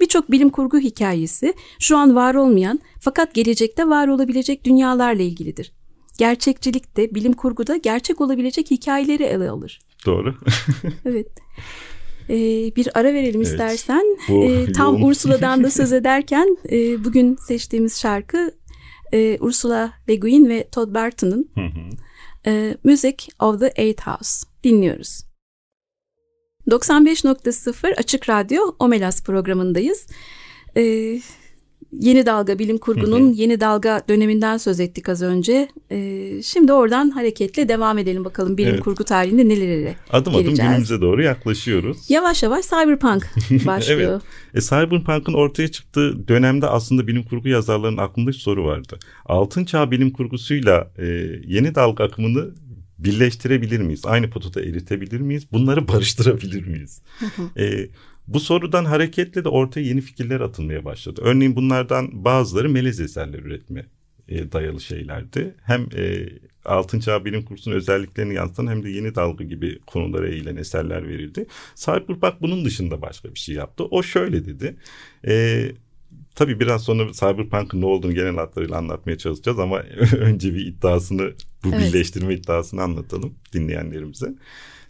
Birçok 0.00 0.30
bilim 0.30 0.50
kurgu 0.50 0.78
hikayesi 0.78 1.54
şu 1.78 1.96
an 1.96 2.14
var 2.16 2.34
olmayan 2.34 2.80
fakat 3.00 3.34
gelecekte 3.34 3.88
var 3.88 4.08
olabilecek 4.08 4.64
dünyalarla 4.64 5.22
ilgilidir. 5.22 5.72
Gerçekçilik 6.18 6.96
de 6.96 7.14
bilim 7.14 7.32
kurguda 7.32 7.76
gerçek 7.76 8.20
olabilecek 8.20 8.70
hikayeleri 8.70 9.22
ele 9.22 9.50
alır. 9.50 9.80
Doğru. 10.06 10.34
Evet. 11.06 11.26
Ee, 12.30 12.36
bir 12.76 12.88
ara 12.98 13.12
verelim 13.14 13.40
Evet. 13.40 13.46
istersen. 13.46 14.02
Bu 14.28 14.44
Ee, 14.44 14.72
tam 14.72 14.94
yoğun- 14.96 15.08
Ursula'dan 15.10 15.64
da 15.64 15.70
söz 15.70 15.92
ederken 15.92 16.56
e, 16.70 17.04
bugün 17.04 17.36
seçtiğimiz 17.36 18.00
şarkı 18.00 18.52
e, 19.12 19.38
Ursula 19.40 19.92
Le 20.08 20.16
Guin 20.16 20.48
ve 20.48 20.68
Todd 20.72 20.94
Barton'ın 20.94 21.50
Hı 21.54 21.60
hı. 21.60 21.90
E, 22.46 22.76
Music 22.84 23.28
of 23.38 23.60
the 23.60 23.72
Eighth 23.76 24.06
House 24.06 24.46
dinliyoruz. 24.64 25.24
95.0 26.66 27.94
Açık 27.94 28.28
Radyo 28.28 28.76
Omelas 28.78 29.22
programındayız. 29.22 30.06
Ee, 30.76 31.20
yeni 32.00 32.26
dalga 32.26 32.58
bilim 32.58 32.78
kurgunun 32.78 33.32
yeni 33.32 33.60
dalga 33.60 34.02
döneminden 34.08 34.56
söz 34.56 34.80
ettik 34.80 35.08
az 35.08 35.22
önce. 35.22 35.68
Ee, 35.90 36.42
şimdi 36.42 36.72
oradan 36.72 37.10
hareketle 37.10 37.68
devam 37.68 37.98
edelim 37.98 38.24
bakalım 38.24 38.56
bilim 38.58 38.70
Evet. 38.74 38.80
kurgu 38.84 39.04
tarihinde 39.04 39.48
nelere 39.48 39.94
Adım 40.10 40.34
adım 40.34 40.44
geleceğiz. 40.44 40.70
günümüze 40.70 41.00
doğru 41.00 41.22
yaklaşıyoruz. 41.22 42.10
Yavaş 42.10 42.42
yavaş 42.42 42.64
cyberpunk 42.64 43.30
başlıyor. 43.66 44.20
E, 44.54 44.60
Cyberpunk'ın 44.60 45.34
ortaya 45.34 45.68
çıktığı 45.68 46.28
dönemde 46.28 46.66
aslında 46.66 47.06
bilim 47.06 47.22
kurgu 47.22 47.48
yazarlarının 47.48 47.98
aklında 47.98 48.28
bir 48.28 48.32
soru 48.32 48.64
vardı. 48.64 48.98
Altın 49.26 49.64
çağ 49.64 49.90
bilim 49.90 50.10
kurgusuyla 50.10 50.90
e, 50.98 51.04
yeni 51.46 51.74
dalga 51.74 52.04
akımını 52.04 52.50
birleştirebilir 52.98 53.80
miyiz? 53.80 54.02
Aynı 54.04 54.30
potada 54.30 54.60
eritebilir 54.62 55.20
miyiz? 55.20 55.46
Bunları 55.52 55.88
barıştırabilir 55.88 56.66
miyiz? 56.66 57.02
E, 57.58 57.88
bu 58.28 58.40
sorudan 58.40 58.84
hareketle 58.84 59.44
de 59.44 59.48
ortaya 59.48 59.80
yeni 59.80 60.00
fikirler 60.00 60.40
atılmaya 60.40 60.84
başladı. 60.84 61.20
Örneğin 61.24 61.56
bunlardan 61.56 62.24
bazıları 62.24 62.68
melez 62.68 63.00
eserler 63.00 63.38
üretme 63.38 63.86
e, 64.28 64.52
dayalı 64.52 64.80
şeylerdi. 64.80 65.54
Hem 65.62 65.86
e, 65.96 66.28
altın 66.64 67.00
çağ 67.00 67.24
bilim 67.24 67.42
kursunun 67.42 67.74
özelliklerini 67.76 68.34
yansıtan 68.34 68.66
hem 68.66 68.82
de 68.82 68.90
yeni 68.90 69.14
dalga 69.14 69.44
gibi 69.44 69.78
konulara 69.86 70.28
eğilen 70.28 70.56
eserler 70.56 71.08
verildi. 71.08 71.46
Cyberpunk 71.74 72.42
bunun 72.42 72.64
dışında 72.64 73.02
başka 73.02 73.34
bir 73.34 73.38
şey 73.38 73.54
yaptı. 73.54 73.84
O 73.84 74.02
şöyle 74.02 74.44
dedi. 74.44 74.76
E, 75.26 75.64
tabii 76.34 76.60
biraz 76.60 76.84
sonra 76.84 77.12
Cyberpunk'ın 77.12 77.80
ne 77.80 77.86
olduğunu 77.86 78.14
genel 78.14 78.34
hatlarıyla 78.34 78.76
anlatmaya 78.76 79.18
çalışacağız 79.18 79.58
ama 79.58 79.78
önce 80.18 80.54
bir 80.54 80.66
iddiasını 80.66 81.32
bu 81.64 81.68
Evet. 81.68 81.80
birleştirme 81.80 82.34
iddiasını 82.34 82.82
anlatalım 82.82 83.34
dinleyenlerimize. 83.52 84.34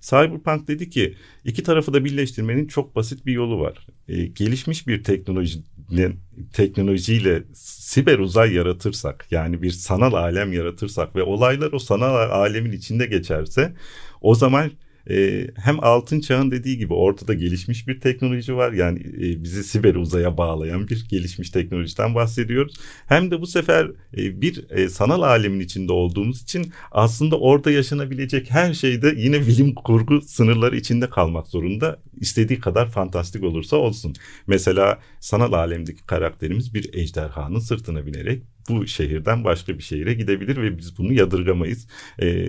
Cyberpunk 0.04 0.68
dedi 0.68 0.90
ki 0.90 1.14
iki 1.44 1.62
tarafı 1.62 1.92
da 1.92 2.04
birleştirmenin 2.04 2.66
çok 2.66 2.96
basit 2.96 3.26
bir 3.26 3.32
yolu 3.32 3.60
var. 3.60 3.86
Ee, 4.08 4.26
gelişmiş 4.26 4.86
bir 4.86 5.04
teknolojinin 5.04 6.20
teknolojiyle 6.52 7.42
siber 7.54 8.18
uzay 8.18 8.52
yaratırsak 8.52 9.26
yani 9.30 9.62
bir 9.62 9.70
sanal 9.70 10.12
alem 10.12 10.52
yaratırsak 10.52 11.16
ve 11.16 11.22
olaylar 11.22 11.72
o 11.72 11.78
sanal 11.78 12.14
alemin 12.14 12.72
içinde 12.72 13.06
geçerse 13.06 13.74
o 14.20 14.34
zaman 14.34 14.70
e, 15.10 15.46
hem 15.56 15.84
altın 15.84 16.20
çağın 16.20 16.50
dediği 16.50 16.78
gibi 16.78 16.94
ortada 16.94 17.34
gelişmiş 17.34 17.88
bir 17.88 18.00
teknoloji 18.00 18.56
var. 18.56 18.72
Yani 18.72 18.98
e, 19.00 19.44
bizi 19.44 19.64
siber 19.64 19.94
uzaya 19.94 20.36
bağlayan 20.36 20.88
bir 20.88 21.06
gelişmiş 21.08 21.50
teknolojiden 21.50 22.14
bahsediyoruz. 22.14 22.74
Hem 23.06 23.30
de 23.30 23.40
bu 23.40 23.46
sefer 23.46 23.90
e, 24.16 24.40
bir 24.40 24.70
e, 24.70 24.88
sanal 24.88 25.22
alemin 25.22 25.60
içinde 25.60 25.92
olduğumuz 25.92 26.42
için 26.42 26.72
aslında 26.90 27.38
orada 27.38 27.70
yaşanabilecek 27.70 28.50
her 28.50 28.74
şeyde 28.74 29.14
yine 29.16 29.40
bilim 29.40 29.74
kurgu 29.74 30.20
sınırları 30.20 30.76
içinde 30.76 31.10
kalmak 31.10 31.46
zorunda. 31.46 31.98
İstediği 32.20 32.60
kadar 32.60 32.90
fantastik 32.90 33.44
olursa 33.44 33.76
olsun. 33.76 34.14
Mesela 34.46 34.98
sanal 35.20 35.52
alemdeki 35.52 36.06
karakterimiz 36.06 36.74
bir 36.74 36.94
ejderhanın 36.94 37.58
sırtına 37.58 38.06
binerek 38.06 38.42
bu 38.68 38.86
şehirden 38.86 39.44
başka 39.44 39.78
bir 39.78 39.82
şehire 39.82 40.14
gidebilir 40.14 40.56
ve 40.56 40.78
biz 40.78 40.98
bunu 40.98 41.12
yadırgamayız. 41.12 41.86
E, 42.22 42.46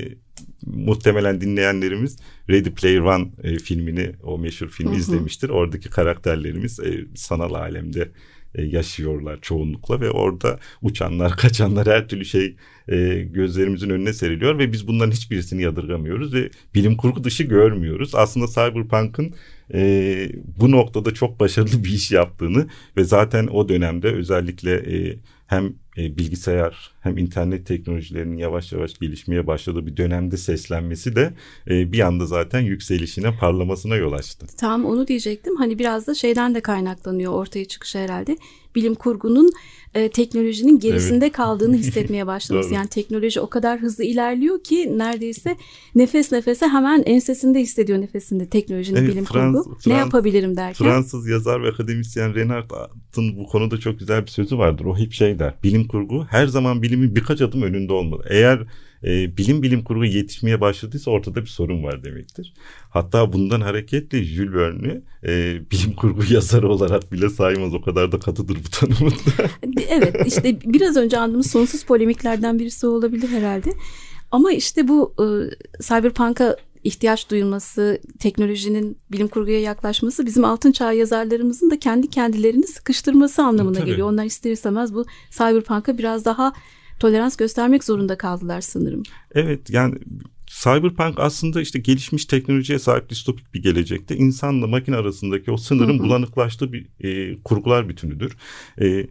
muhtemelen 0.66 1.42
dinleyenlerimiz 1.42 2.18
Ready 2.50 2.70
Player 2.70 3.00
One 3.00 3.28
e, 3.44 3.58
filmini, 3.58 4.12
o 4.24 4.38
meşhur 4.38 4.70
filmi 4.70 4.92
Hı 4.92 4.96
hı. 4.96 5.00
izlemiştir. 5.00 5.50
Oradaki 5.50 5.90
karakterlerimiz 5.90 6.80
e, 6.80 7.06
sanal 7.16 7.54
alemde 7.54 8.12
e, 8.56 8.64
yaşıyorlar 8.64 9.40
çoğunlukla 9.42 10.02
ve 10.02 10.12
orada 10.12 10.60
uçanlar, 10.82 11.32
kaçanlar 11.38 11.88
her 11.88 12.08
türlü 12.08 12.26
şey 12.26 12.56
e, 12.88 13.28
gözlerimizin 13.32 13.90
önüne 13.90 14.14
seriliyor 14.14 14.60
ve 14.60 14.72
biz 14.72 14.88
bunların 14.88 15.12
hiçbirisini 15.12 15.62
yadırgamıyoruz 15.62 16.34
ve 16.34 16.50
bilim 16.76 16.98
kurgu 16.98 17.24
dışı 17.24 17.44
görmüyoruz. 17.44 18.16
Aslında 18.16 18.48
Cyberpunk'ın 18.48 19.34
e, 19.74 20.30
bu 20.60 20.72
noktada 20.72 21.14
çok 21.14 21.40
başarılı 21.40 21.84
bir 21.84 21.90
iş 21.90 22.12
yaptığını 22.12 22.68
ve 22.98 23.04
zaten 23.04 23.48
o 23.48 23.70
dönemde 23.70 24.08
özellikle 24.08 24.74
e, 24.74 25.18
hem 25.48 25.74
e, 25.98 26.18
bilgisayar 26.18 26.92
hem 27.02 27.18
internet 27.18 27.66
teknolojilerinin 27.66 28.38
yavaş 28.38 28.72
yavaş 28.72 29.00
gelişmeye 29.00 29.48
başladığı 29.48 29.86
bir 29.86 29.98
dönemde 29.98 30.38
seslenmesi 30.38 31.16
de 31.16 31.34
e, 31.70 31.92
bir 31.92 32.00
anda 32.00 32.26
zaten 32.26 32.62
yükselişine, 32.62 33.38
parlamasına 33.38 33.96
yol 33.96 34.14
açtı. 34.14 34.48
Tam 34.58 34.86
onu 34.86 35.08
diyecektim. 35.08 35.56
Hani 35.56 35.80
biraz 35.80 36.08
da 36.08 36.16
şeyden 36.16 36.56
de 36.56 36.62
kaynaklanıyor 36.62 37.34
ortaya 37.34 37.66
çıkışı 37.66 37.98
herhalde. 37.98 38.38
Bilim 38.76 38.96
kurgunun 38.96 39.52
e, 39.96 40.10
teknolojinin 40.10 40.80
gerisinde 40.80 41.26
evet. 41.26 41.36
kaldığını 41.36 41.76
hissetmeye 41.78 42.28
başlaması. 42.28 42.74
yani 42.74 42.88
teknoloji 42.88 43.40
o 43.40 43.50
kadar 43.50 43.80
hızlı 43.80 44.04
ilerliyor 44.04 44.64
ki 44.64 44.98
neredeyse 44.98 45.58
nefes 45.96 46.32
nefese 46.32 46.68
hemen 46.68 47.04
ensesinde 47.06 47.60
hissediyor 47.60 48.02
nefesinde 48.02 48.50
teknolojinin 48.50 48.98
evet, 49.00 49.12
bilim 49.12 49.26
Frans, 49.26 49.56
kurgu. 49.56 49.70
Frans, 49.70 49.88
ne 49.88 49.94
yapabilirim 49.94 50.58
derken. 50.58 50.88
Fransız 50.88 51.28
yazar 51.28 51.64
ve 51.64 51.68
akademisyen 51.70 52.36
Renard'ın 52.36 53.38
bu 53.38 53.48
konuda 53.48 53.78
çok 53.78 54.00
güzel 54.00 54.22
bir 54.22 54.32
sözü 54.32 54.58
vardır. 54.58 54.86
O 54.86 54.98
hep 54.98 55.14
şey 55.14 55.40
der. 55.40 55.54
Bilim 55.64 55.88
kurgu 55.88 56.26
her 56.30 56.48
zaman 56.48 56.82
bilimin 56.82 57.16
birkaç 57.16 57.42
adım 57.42 57.62
önünde 57.62 57.94
olmalı. 57.94 58.24
Eğer 58.30 58.60
e, 59.04 59.38
bilim 59.38 59.64
bilim 59.64 59.84
kurgu 59.84 60.06
yetişmeye 60.06 60.62
başladıysa 60.62 61.12
ortada 61.12 61.42
bir 61.42 61.48
sorun 61.48 61.84
var 61.84 62.04
demektir. 62.04 62.54
Hatta 62.90 63.34
bundan 63.34 63.62
hareketle 63.62 64.24
Jules 64.24 64.54
Verne'i 64.54 65.02
e, 65.28 65.62
bilim 65.72 65.94
kurgu 65.96 66.34
yazarı 66.34 66.70
olarak 66.70 67.12
bile 67.12 67.30
saymaz. 67.30 67.74
O 67.74 67.82
kadar 67.82 68.12
da 68.12 68.20
katıdır 68.20 68.58
bu 68.66 68.70
tanımında. 68.70 69.52
evet 69.90 70.16
işte 70.26 70.60
biraz 70.66 70.98
önce 70.98 71.18
andığımız 71.18 71.52
sonsuz 71.52 71.84
polemiklerden 71.84 72.60
birisi 72.60 72.88
olabilir 72.88 73.28
herhalde. 73.28 73.74
Ama 74.32 74.52
işte 74.52 74.88
bu 74.88 75.14
e, 75.20 75.26
Cyberpunk'a 75.84 76.56
ihtiyaç 76.86 77.32
duyulması, 77.32 78.00
teknolojinin 78.20 78.98
bilim 79.12 79.28
kurguya 79.28 79.62
yaklaşması 79.62 80.26
bizim 80.26 80.46
altın 80.46 80.72
çağ 80.72 80.92
yazarlarımızın 80.92 81.72
da 81.72 81.80
kendi 81.80 82.10
kendilerini 82.10 82.68
sıkıştırması 82.68 83.44
anlamına 83.44 83.78
Tabii. 83.78 83.90
geliyor. 83.90 84.12
Onlar 84.12 84.26
ister 84.26 84.52
istemez 84.52 84.94
bu 84.94 85.06
Cyberpunk'a 85.32 85.98
biraz 85.98 86.26
daha 86.26 86.54
tolerans 87.00 87.36
göstermek 87.36 87.84
zorunda 87.84 88.18
kaldılar 88.18 88.62
sanırım. 88.62 89.04
Evet 89.36 89.70
yani 89.70 89.96
Cyberpunk 90.48 91.20
aslında 91.20 91.62
işte 91.62 91.80
gelişmiş 91.80 92.26
teknolojiye 92.26 92.80
sahip 92.80 93.10
distopik 93.10 93.54
bir 93.54 93.64
gelecekte 93.64 94.16
insanla 94.16 94.68
makine 94.68 94.96
arasındaki 94.96 95.52
o 95.52 95.58
sınırın 95.58 96.00
bulanıklaştığı 96.00 96.74
bir 96.74 96.88
e, 97.00 97.42
kurgular 97.44 97.90
bütünüdür. 97.90 98.38
E, 98.82 99.08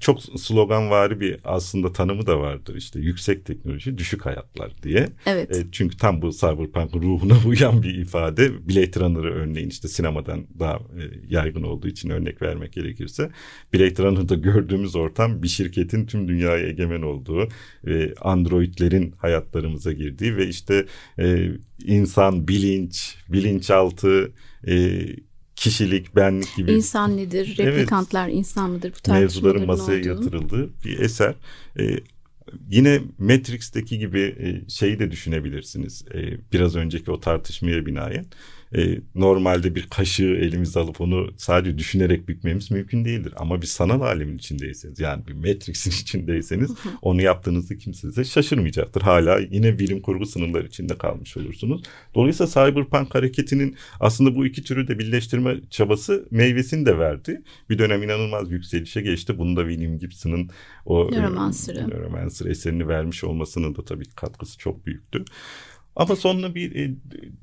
çok 0.00 0.22
sloganvari 0.22 1.20
bir 1.20 1.40
aslında 1.44 1.92
tanımı 1.92 2.26
da 2.26 2.40
vardır 2.40 2.74
işte 2.74 3.00
yüksek 3.00 3.46
teknoloji 3.46 3.98
düşük 3.98 4.26
hayatlar 4.26 4.72
diye. 4.82 5.08
Evet. 5.26 5.56
E, 5.56 5.64
çünkü 5.72 5.96
tam 5.96 6.22
bu 6.22 6.30
cyberpunk 6.30 6.94
ruhuna 6.94 7.34
uyan 7.46 7.82
bir 7.82 7.94
ifade. 7.94 8.68
Blade 8.68 9.00
Runner'ı 9.00 9.34
örneğin 9.34 9.68
işte 9.68 9.88
sinemadan 9.88 10.46
daha 10.58 10.74
e, 10.74 11.02
yaygın 11.28 11.62
olduğu 11.62 11.88
için 11.88 12.10
örnek 12.10 12.42
vermek 12.42 12.72
gerekirse. 12.72 13.30
Blade 13.74 14.02
Runner'da 14.02 14.34
gördüğümüz 14.34 14.96
ortam 14.96 15.42
bir 15.42 15.48
şirketin 15.48 16.06
tüm 16.06 16.28
dünyaya 16.28 16.68
egemen 16.68 17.02
olduğu, 17.02 17.48
e, 17.86 18.14
androidlerin 18.14 19.14
hayatlarımıza 19.18 19.92
girdiği 19.92 20.36
ve 20.36 20.46
işte 20.48 20.86
e, 21.18 21.48
insan 21.84 22.48
bilinç, 22.48 23.16
bilinçaltı, 23.28 24.32
e, 24.66 25.00
kişilik, 25.58 26.16
benlik 26.16 26.56
gibi. 26.56 26.72
İnsan 26.72 27.16
nedir, 27.16 27.56
replikantlar 27.58 28.28
evet, 28.28 28.38
insan 28.38 28.70
mıdır 28.70 28.92
bu 29.08 29.12
Mevzuların 29.12 29.66
masaya 29.66 29.98
olduğu. 30.00 30.08
yatırıldığı 30.08 30.70
bir 30.84 30.98
eser. 30.98 31.34
Ee, 31.78 32.00
yine 32.70 33.00
Matrix'teki 33.18 33.98
gibi 33.98 34.20
e, 34.20 34.70
şeyi 34.70 34.98
de 34.98 35.10
düşünebilirsiniz. 35.10 36.04
E, 36.14 36.38
biraz 36.52 36.76
önceki 36.76 37.10
o 37.10 37.20
tartışmaya 37.20 37.86
binaen 37.86 38.26
e, 38.76 39.00
normalde 39.14 39.74
bir 39.74 39.86
kaşığı 39.86 40.24
elimize 40.24 40.80
alıp 40.80 41.00
onu 41.00 41.30
sadece 41.36 41.78
düşünerek 41.78 42.28
bükmemiz 42.28 42.70
mümkün 42.70 43.04
değildir. 43.04 43.32
Ama 43.36 43.62
bir 43.62 43.66
sanal 43.66 44.00
alemin 44.00 44.38
içindeyseniz 44.38 45.00
yani 45.00 45.26
bir 45.26 45.32
Matrix'in 45.32 45.90
içindeyseniz 46.02 46.70
onu 47.02 47.22
yaptığınızda 47.22 47.78
kimse 47.78 48.00
size 48.00 48.24
şaşırmayacaktır. 48.24 49.02
Hala 49.02 49.38
yine 49.38 49.78
bilim 49.78 50.02
kurgu 50.02 50.26
sınırları 50.26 50.66
içinde 50.66 50.98
kalmış 50.98 51.36
olursunuz. 51.36 51.82
Dolayısıyla 52.14 52.52
Cyberpunk 52.52 53.14
hareketinin 53.14 53.76
aslında 54.00 54.36
bu 54.36 54.46
iki 54.46 54.62
türü 54.62 54.88
de 54.88 54.98
birleştirme 54.98 55.56
çabası 55.70 56.28
meyvesini 56.30 56.86
de 56.86 56.98
verdi. 56.98 57.42
Bir 57.70 57.78
dönem 57.78 58.02
inanılmaz 58.02 58.50
yükselişe 58.50 59.00
geçti. 59.00 59.38
Bunda 59.38 59.68
William 59.68 59.98
Gibson'ın 59.98 60.50
o 60.84 61.10
Neuromancer'ı. 61.12 61.90
Neuromancer 61.90 62.46
eserini 62.46 62.88
vermiş 62.88 63.24
olmasının 63.24 63.76
da 63.76 63.84
tabii 63.84 64.04
katkısı 64.16 64.58
çok 64.58 64.86
büyüktü. 64.86 65.24
Ama 65.98 66.16
sonra 66.16 66.54
bir 66.54 66.76
e, 66.76 66.94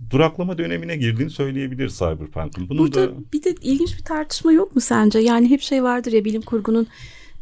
duraklama 0.09 0.57
dönemine 0.57 0.97
girdiğini 0.97 1.29
söyleyebilir 1.29 1.89
Cyberpunk'ın. 1.89 2.69
Bunun 2.69 2.83
Burada 2.83 3.07
da... 3.07 3.13
bir 3.33 3.43
de 3.43 3.55
ilginç 3.61 3.97
bir 3.97 4.03
tartışma 4.03 4.51
yok 4.51 4.75
mu 4.75 4.81
sence? 4.81 5.19
Yani 5.19 5.49
hep 5.49 5.61
şey 5.61 5.83
vardır 5.83 6.11
ya 6.11 6.25
bilim 6.25 6.41
kurgunun 6.41 6.87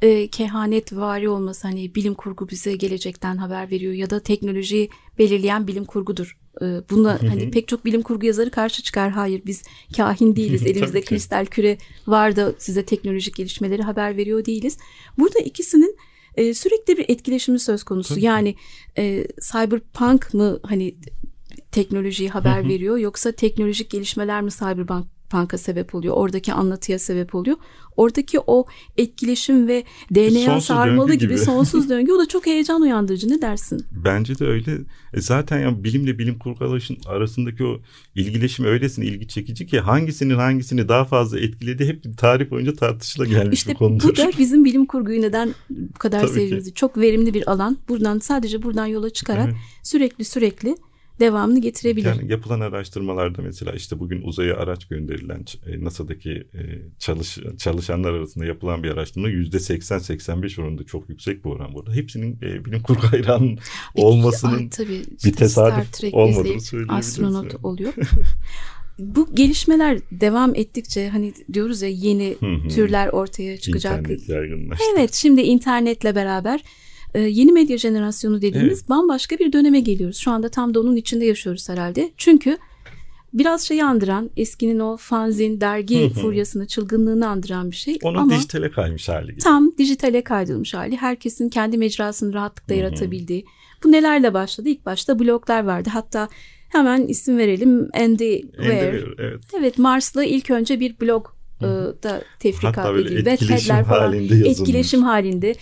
e, 0.01 0.27
kehanet 0.27 0.93
vari 0.93 1.29
olması 1.29 1.67
hani 1.67 1.95
bilim 1.95 2.13
kurgu 2.13 2.49
bize 2.49 2.75
gelecekten 2.75 3.37
haber 3.37 3.71
veriyor 3.71 3.93
ya 3.93 4.09
da 4.09 4.19
teknolojiyi 4.19 4.89
belirleyen 5.19 5.67
bilim 5.67 5.85
kurgudur. 5.85 6.37
E, 6.61 6.65
buna 6.89 7.19
hani 7.21 7.51
pek 7.51 7.67
çok 7.67 7.85
bilim 7.85 8.01
kurgu 8.01 8.25
yazarı 8.25 8.51
karşı 8.51 8.83
çıkar. 8.83 9.11
Hayır 9.11 9.41
biz 9.45 9.63
kahin 9.97 10.35
değiliz. 10.35 10.65
Elimizde 10.65 11.01
kristal 11.01 11.45
küre 11.45 11.77
var 12.07 12.35
da 12.35 12.53
size 12.57 12.85
teknolojik 12.85 13.35
gelişmeleri 13.35 13.81
haber 13.81 14.17
veriyor 14.17 14.45
değiliz. 14.45 14.77
Burada 15.17 15.39
ikisinin 15.39 15.97
e, 16.35 16.53
sürekli 16.53 16.97
bir 16.97 17.05
etkileşimi 17.09 17.59
söz 17.59 17.83
konusu. 17.83 18.13
Tabii. 18.13 18.25
Yani 18.25 18.55
e, 18.97 19.27
cyberpunk 19.51 20.33
mı 20.33 20.59
hani 20.63 20.95
teknolojiyi 21.71 22.29
haber 22.29 22.69
veriyor 22.69 22.97
yoksa 22.97 23.31
teknolojik 23.31 23.89
gelişmeler 23.89 24.41
mi 24.41 24.51
cyberpunk 24.51 25.05
punk'a 25.33 25.57
sebep 25.57 25.95
oluyor. 25.95 26.13
Oradaki 26.17 26.53
anlatıya 26.53 26.99
sebep 26.99 27.35
oluyor. 27.35 27.57
Oradaki 27.97 28.39
o 28.47 28.65
etkileşim 28.97 29.67
ve 29.67 29.83
DNA 30.15 30.45
sonsuz 30.45 30.65
sarmalı 30.65 31.13
gibi. 31.13 31.19
gibi 31.19 31.37
sonsuz 31.51 31.89
döngü 31.89 32.11
o 32.11 32.19
da 32.19 32.27
çok 32.27 32.45
heyecan 32.53 32.81
uyandırıcı. 32.81 33.29
Ne 33.29 33.41
dersin? 33.41 33.85
Bence 33.91 34.39
de 34.39 34.45
öyle. 34.45 34.71
E 35.13 35.21
zaten 35.21 35.59
ya 35.59 35.83
bilimle 35.83 36.19
bilim 36.19 36.39
kurgu 36.39 36.77
arasındaki 37.05 37.63
o 37.63 37.79
ilgileşim 38.15 38.65
öylesine 38.65 39.05
ilgi 39.05 39.27
çekici 39.27 39.65
ki 39.65 39.79
hangisinin 39.79 40.35
hangisini 40.35 40.87
daha 40.87 41.05
fazla 41.05 41.39
etkiledi 41.39 41.85
hep 41.85 42.17
tarih 42.17 42.51
boyunca 42.51 42.73
tartışıla 42.73 43.25
gelmiş 43.25 43.59
işte 43.59 43.71
bir 43.71 43.77
konudur. 43.77 44.09
Bu 44.09 44.17
da 44.17 44.31
bizim 44.37 44.65
bilim 44.65 44.85
kurguyu 44.85 45.21
neden 45.21 45.53
bu 45.69 45.99
kadar 45.99 46.27
sevdiğimizi. 46.27 46.73
Çok 46.73 46.97
verimli 46.97 47.33
bir 47.33 47.51
alan. 47.51 47.77
Buradan 47.89 48.19
sadece 48.19 48.63
buradan 48.63 48.85
yola 48.85 49.09
çıkarak 49.09 49.45
evet. 49.45 49.55
sürekli 49.83 50.25
sürekli 50.25 50.75
devamını 51.23 51.61
getirebilir. 51.61 52.07
Yani 52.07 52.31
yapılan 52.31 52.59
araştırmalarda 52.59 53.41
mesela 53.41 53.71
işte 53.71 53.99
bugün 53.99 54.21
uzaya 54.21 54.57
araç 54.57 54.87
gönderilen 54.87 55.45
e, 55.67 55.83
NASA'daki 55.83 56.31
e, 56.31 56.61
çalış, 56.99 57.37
çalışanlar 57.57 58.13
arasında 58.13 58.45
yapılan 58.45 58.83
bir 58.83 58.91
araştırma 58.91 59.29
yüzde 59.29 59.57
80-85 59.57 60.61
oranında 60.61 60.83
çok 60.83 61.09
yüksek 61.09 61.45
bir 61.45 61.49
oran 61.49 61.73
burada. 61.73 61.93
Hepsinin 61.93 62.37
e, 62.41 62.65
bilim 62.65 62.81
kurgu 62.81 63.07
hayran 63.07 63.57
olmasının 63.95 64.57
Ay, 64.57 64.69
tabii, 64.69 65.01
işte 65.17 65.29
bir 65.29 65.35
tesadüf 65.35 66.13
olmadığını 66.13 66.61
söyleyebiliriz. 66.61 67.07
Astronot 67.07 67.53
yani. 67.53 67.55
oluyor. 67.63 67.93
bu 68.99 69.35
gelişmeler 69.35 69.99
devam 70.11 70.55
ettikçe 70.55 71.09
hani 71.09 71.33
diyoruz 71.53 71.81
ya 71.81 71.89
yeni 71.89 72.35
türler 72.69 73.07
ortaya 73.07 73.57
çıkacak. 73.57 73.99
İnternet 73.99 74.29
yaygınlaştı. 74.29 74.85
Evet 74.93 75.13
şimdi 75.13 75.41
internetle 75.41 76.15
beraber 76.15 76.63
e, 77.13 77.19
yeni 77.19 77.51
medya 77.51 77.77
jenerasyonu 77.77 78.41
dediğimiz 78.41 78.79
evet. 78.79 78.89
bambaşka 78.89 79.39
bir 79.39 79.53
döneme 79.53 79.79
geliyoruz. 79.79 80.17
Şu 80.17 80.31
anda 80.31 80.49
tam 80.49 80.73
da 80.73 80.79
onun 80.79 80.95
içinde 80.95 81.25
yaşıyoruz 81.25 81.69
herhalde. 81.69 82.11
Çünkü 82.17 82.57
biraz 83.33 83.67
şeyi 83.67 83.83
andıran 83.83 84.29
eskinin 84.37 84.79
o 84.79 84.97
fanzin, 84.97 85.61
dergi 85.61 86.09
furyasını, 86.09 86.67
çılgınlığını 86.67 87.27
andıran 87.27 87.71
bir 87.71 87.75
şey. 87.75 87.99
Onun 88.03 88.17
Ama 88.17 88.35
dijitale 88.35 88.71
kaymış 88.71 89.09
hali. 89.09 89.27
Gibi. 89.27 89.39
Tam 89.39 89.71
dijitale 89.77 90.23
kaydılmış 90.23 90.73
hali. 90.73 90.97
Herkesin 90.97 91.49
kendi 91.49 91.77
mecrasını 91.77 92.33
rahatlıkla 92.33 92.75
yaratabildiği. 92.75 93.45
Bu 93.83 93.91
nelerle 93.91 94.33
başladı? 94.33 94.69
İlk 94.69 94.85
başta 94.85 95.19
bloglar 95.19 95.63
vardı. 95.63 95.89
Hatta 95.93 96.27
hemen 96.69 97.07
isim 97.07 97.37
verelim. 97.37 97.89
Andy 97.93 98.41
Weir. 98.41 99.15
Evet. 99.19 99.43
evet 99.59 99.77
Mars'la 99.77 100.23
ilk 100.23 100.49
önce 100.49 100.79
bir 100.79 100.99
blog 100.99 101.27
e, 101.61 101.65
da 102.03 102.23
tefrika 102.39 102.91
edildi. 102.91 103.29
Etkileşim 103.29 103.75
halinde 103.75 104.35
yazılmış. 104.35 104.59
Etkileşim 104.59 105.03
halinde 105.03 105.55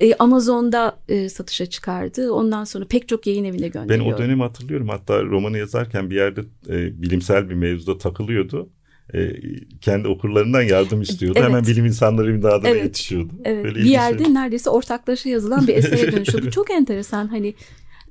e, 0.00 0.14
Amazon'da 0.14 0.98
e, 1.08 1.28
satışa 1.28 1.66
çıkardı. 1.66 2.32
Ondan 2.32 2.64
sonra 2.64 2.84
pek 2.84 3.08
çok 3.08 3.26
yayın 3.26 3.44
evine 3.44 3.68
gönderiyor. 3.68 4.06
Ben 4.06 4.14
o 4.14 4.18
dönemi 4.18 4.42
hatırlıyorum. 4.42 4.88
Hatta 4.88 5.24
romanı 5.24 5.58
yazarken 5.58 6.10
bir 6.10 6.16
yerde 6.16 6.40
e, 6.68 7.02
bilimsel 7.02 7.48
bir 7.50 7.54
mevzuda 7.54 7.98
takılıyordu. 7.98 8.70
E, 9.14 9.32
kendi 9.80 10.08
okurlarından 10.08 10.62
yardım 10.62 11.02
istiyordu. 11.02 11.38
Evet. 11.38 11.48
Hemen 11.48 11.66
bilim 11.66 11.86
insanları 11.86 12.30
imdadına 12.30 12.68
evet. 12.68 12.84
yetişiyordu. 12.84 13.32
Evet. 13.44 13.64
Böyle 13.64 13.78
bir 13.78 13.84
yerde 13.84 14.24
şey. 14.24 14.34
neredeyse 14.34 14.70
ortaklaşa 14.70 15.28
yazılan 15.28 15.66
bir 15.66 15.74
esere 15.74 16.12
dönüşüyordu. 16.16 16.50
çok 16.50 16.70
enteresan 16.70 17.28
hani 17.28 17.54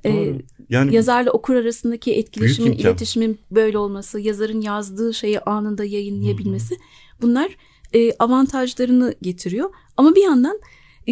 e, 0.06 0.32
yani 0.70 0.94
yazarla 0.94 1.30
okur 1.30 1.54
arasındaki 1.54 2.14
etkileşimin, 2.14 2.72
iletişimin 2.72 3.38
böyle 3.50 3.78
olması, 3.78 4.20
yazarın 4.20 4.60
yazdığı 4.60 5.14
şeyi 5.14 5.40
anında 5.40 5.84
yayınlayabilmesi. 5.84 6.74
Hı-hı. 6.74 7.22
Bunlar 7.22 7.56
e, 7.92 8.12
avantajlarını 8.12 9.14
getiriyor. 9.22 9.70
Ama 9.96 10.14
bir 10.14 10.22
yandan 10.22 10.60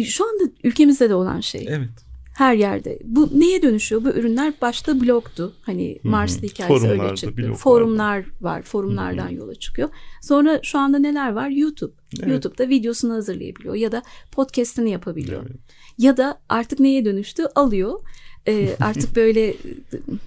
şu 0.03 0.29
anda 0.29 0.43
ülkemizde 0.63 1.09
de 1.09 1.15
olan 1.15 1.39
şey. 1.39 1.65
Evet. 1.69 1.89
Her 2.37 2.53
yerde. 2.55 2.99
Bu 3.03 3.39
neye 3.39 3.61
dönüşüyor? 3.61 4.03
Bu 4.03 4.09
ürünler 4.09 4.53
başta 4.61 5.01
blogtu. 5.01 5.53
Hani 5.61 5.99
Mars'lı 6.03 6.47
hikayesi 6.47 6.87
öyle 6.87 7.15
çıktı. 7.15 7.37
bloglarda. 7.37 7.57
Forumlar 7.57 8.25
var. 8.41 8.61
Forumlardan 8.61 9.29
yola 9.29 9.55
çıkıyor. 9.55 9.89
Sonra 10.21 10.59
şu 10.63 10.79
anda 10.79 10.99
neler 10.99 11.31
var? 11.31 11.49
YouTube. 11.49 11.93
Evet. 12.19 12.29
YouTube'da 12.31 12.69
videosunu 12.69 13.13
hazırlayabiliyor 13.13 13.75
ya 13.75 13.91
da 13.91 14.03
podcast'ini 14.31 14.91
yapabiliyor. 14.91 15.43
Evet. 15.49 15.59
Ya 15.97 16.17
da 16.17 16.41
artık 16.49 16.79
neye 16.79 17.05
dönüştü? 17.05 17.43
Alıyor. 17.55 17.99
Ee, 18.47 18.75
artık 18.79 19.15
böyle 19.15 19.53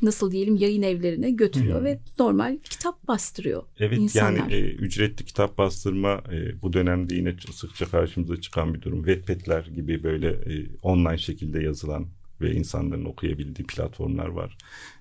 nasıl 0.02 0.30
diyelim 0.30 0.56
yayın 0.56 0.82
evlerine 0.82 1.30
götürüyor 1.30 1.84
ve 1.84 1.98
normal 2.18 2.58
kitap 2.64 3.08
bastırıyor 3.08 3.62
Evet 3.78 3.98
insanlar. 3.98 4.38
yani 4.38 4.54
e, 4.54 4.60
ücretli 4.60 5.24
kitap 5.24 5.58
bastırma 5.58 6.22
e, 6.32 6.62
bu 6.62 6.72
dönemde 6.72 7.14
yine 7.14 7.34
sıkça 7.52 7.86
karşımıza 7.86 8.40
çıkan 8.40 8.74
bir 8.74 8.82
durum. 8.82 9.04
Wattpad'ler 9.04 9.66
gibi 9.74 10.02
böyle 10.02 10.28
e, 10.28 10.66
online 10.82 11.18
şekilde 11.18 11.62
yazılan 11.62 12.06
ve 12.40 12.52
insanların 12.52 13.04
okuyabildiği 13.04 13.66
platformlar 13.66 14.28
var. 14.28 14.56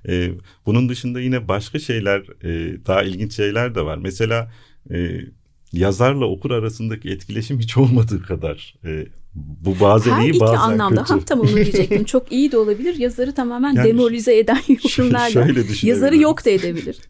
E, 0.07 0.31
bunun 0.65 0.89
dışında 0.89 1.21
yine 1.21 1.47
başka 1.47 1.79
şeyler, 1.79 2.19
e, 2.43 2.85
daha 2.85 3.03
ilginç 3.03 3.33
şeyler 3.33 3.75
de 3.75 3.81
var. 3.85 3.97
Mesela 3.97 4.51
e, 4.91 5.21
yazarla 5.73 6.25
okur 6.25 6.51
arasındaki 6.51 7.09
etkileşim 7.09 7.59
hiç 7.59 7.77
olmadığı 7.77 8.21
kadar. 8.23 8.75
E, 8.85 9.07
bu 9.37 9.79
bazen 9.79 10.11
Her 10.11 10.23
iyi 10.23 10.29
iki 10.29 10.39
bazen 10.39 10.57
anlamda 10.57 11.03
kötü. 11.03 11.25
tam 11.25 11.39
onu 11.39 11.55
diyecektim. 11.55 12.03
Çok 12.05 12.31
iyi 12.31 12.51
de 12.51 12.57
olabilir. 12.57 12.95
Yazarı 12.95 13.33
tamamen 13.33 13.73
Yani 13.73 13.87
demoralize 13.87 14.37
eden 14.37 14.59
yorumlarla 14.69 15.29
şöyle 15.29 15.63
yazarı 15.83 16.17
yok 16.17 16.45
da 16.45 16.49
edebilir. 16.49 16.97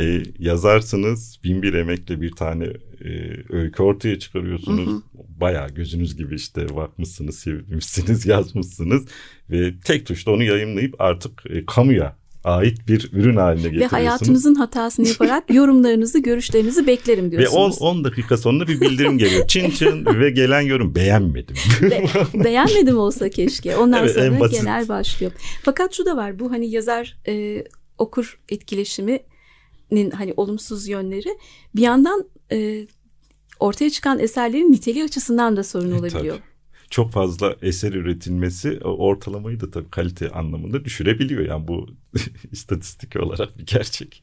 E, 0.00 0.22
yazarsınız 0.38 1.38
bin 1.44 1.62
bir 1.62 1.74
emekle 1.74 2.20
bir 2.20 2.32
tane 2.32 2.64
e, 3.04 3.10
öykü 3.48 3.82
ortaya 3.82 4.18
çıkarıyorsunuz. 4.18 5.02
Bayağı 5.14 5.68
gözünüz 5.68 6.16
gibi 6.16 6.34
işte 6.34 6.76
bakmışsınız, 6.76 7.38
sevmişsiniz, 7.38 8.26
yazmışsınız 8.34 9.04
ve 9.50 9.80
tek 9.84 10.06
tuşla 10.06 10.32
onu 10.32 10.42
yayınlayıp 10.42 10.94
artık 10.98 11.42
e, 11.50 11.66
kamuya 11.66 12.16
ait 12.48 12.88
bir 12.88 13.10
ürün 13.12 13.36
haline 13.36 13.58
Ve 13.64 13.68
getiriyorsunuz. 13.68 13.92
hayatınızın 13.92 14.54
hatasını 14.54 15.08
yaparak 15.08 15.50
yorumlarınızı, 15.54 16.18
görüşlerinizi 16.18 16.86
beklerim 16.86 17.26
ve 17.32 17.38
diyorsunuz. 17.38 17.82
10 17.82 18.04
dakika 18.04 18.36
sonra 18.36 18.68
bir 18.68 18.80
bildirim 18.80 19.18
geliyor. 19.18 19.46
Çin 19.46 19.70
çin 19.70 20.06
ve 20.20 20.30
gelen 20.30 20.60
yorum 20.60 20.94
beğenmedim. 20.94 21.56
Be- 21.82 22.04
beğenmedim 22.44 22.98
olsa 22.98 23.28
keşke. 23.30 23.76
Ondan 23.76 24.00
Evet, 24.04 24.14
sonra 24.14 24.46
genel 24.48 24.88
başlıyor. 24.88 25.32
Fakat 25.62 25.94
şu 25.94 26.06
da 26.06 26.16
var. 26.16 26.38
Bu 26.38 26.50
hani 26.50 26.70
yazar 26.70 27.16
e, 27.28 27.64
okur 27.98 28.38
etkileşiminin 28.48 30.10
hani 30.14 30.34
olumsuz 30.36 30.88
yönleri 30.88 31.28
bir 31.76 31.82
yandan 31.82 32.24
e, 32.52 32.86
ortaya 33.60 33.90
çıkan 33.90 34.18
eserlerin 34.18 34.72
niteliği 34.72 35.04
açısından 35.04 35.56
da 35.56 35.64
sorun 35.64 35.90
E, 35.90 35.94
olabiliyor. 35.94 36.36
tabii. 36.36 36.48
Çok 36.90 37.12
fazla 37.12 37.56
eser 37.62 37.92
üretilmesi 37.92 38.80
o 38.84 38.88
ortalamayı 38.88 39.60
da 39.60 39.70
tabii 39.70 39.90
kalite 39.90 40.30
anlamında 40.30 40.84
düşürebiliyor. 40.84 41.46
Yani 41.46 41.68
bu 41.68 41.86
istatistik 42.52 43.16
olarak 43.16 43.58
bir 43.58 43.66
gerçek. 43.66 44.22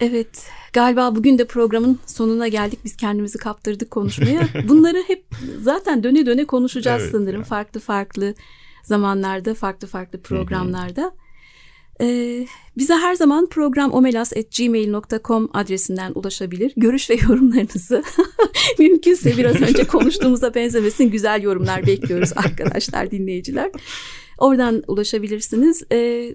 Evet, 0.00 0.50
galiba 0.72 1.16
bugün 1.16 1.38
de 1.38 1.46
programın 1.46 1.98
sonuna 2.06 2.48
geldik. 2.48 2.78
Biz 2.84 2.96
kendimizi 2.96 3.38
kaptırdık 3.38 3.90
konuşmaya. 3.90 4.48
Bunları 4.68 5.02
hep 5.06 5.24
zaten 5.60 6.02
döne 6.02 6.26
döne 6.26 6.44
konuşacağız 6.44 7.02
Evet, 7.02 7.12
sanırım. 7.12 7.34
yani. 7.34 7.44
Farklı 7.44 7.80
farklı 7.80 8.34
zamanlarda, 8.82 9.54
farklı 9.54 9.88
farklı 9.88 10.20
programlarda. 10.20 11.12
Ee, 12.00 12.46
bize 12.78 12.94
her 12.94 13.14
zaman 13.14 13.48
programomelas.gmail.com 13.48 15.48
adresinden 15.52 16.12
ulaşabilir. 16.14 16.72
Görüş 16.76 17.10
ve 17.10 17.14
yorumlarınızı 17.14 18.02
mümkünse 18.78 19.36
biraz 19.36 19.62
önce 19.62 19.84
konuştuğumuza 19.86 20.54
benzemesin 20.54 21.10
güzel 21.10 21.42
yorumlar 21.42 21.86
bekliyoruz 21.86 22.32
arkadaşlar, 22.36 23.10
dinleyiciler. 23.10 23.70
Oradan 24.38 24.82
ulaşabilirsiniz. 24.88 25.82
Ee, 25.92 26.34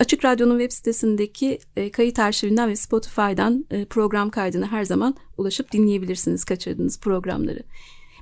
Açık 0.00 0.24
Radyo'nun 0.24 0.58
web 0.58 0.72
sitesindeki 0.72 1.58
e, 1.76 1.90
kayıt 1.90 2.18
arşivinden 2.18 2.68
ve 2.68 2.76
Spotify'dan 2.76 3.66
e, 3.70 3.84
program 3.84 4.30
kaydına 4.30 4.72
her 4.72 4.84
zaman 4.84 5.14
ulaşıp 5.38 5.72
dinleyebilirsiniz 5.72 6.44
kaçırdığınız 6.44 7.00
programları. 7.00 7.62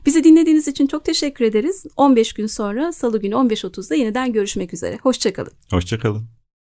Bizi 0.07 0.25
dinlediğiniz 0.25 0.69
için 0.69 0.87
çok 0.87 1.05
teşekkür 1.05 1.45
ederiz. 1.45 1.87
15 1.97 2.33
gün 2.33 2.47
sonra 2.47 2.93
Salı 2.93 3.21
günü 3.21 3.35
15.30'da 3.35 3.95
yeniden 3.95 4.33
görüşmek 4.33 4.75
üzere. 4.75 4.99
Hoşçakalın. 5.03 5.53
Hoşçakalın. 5.71 6.44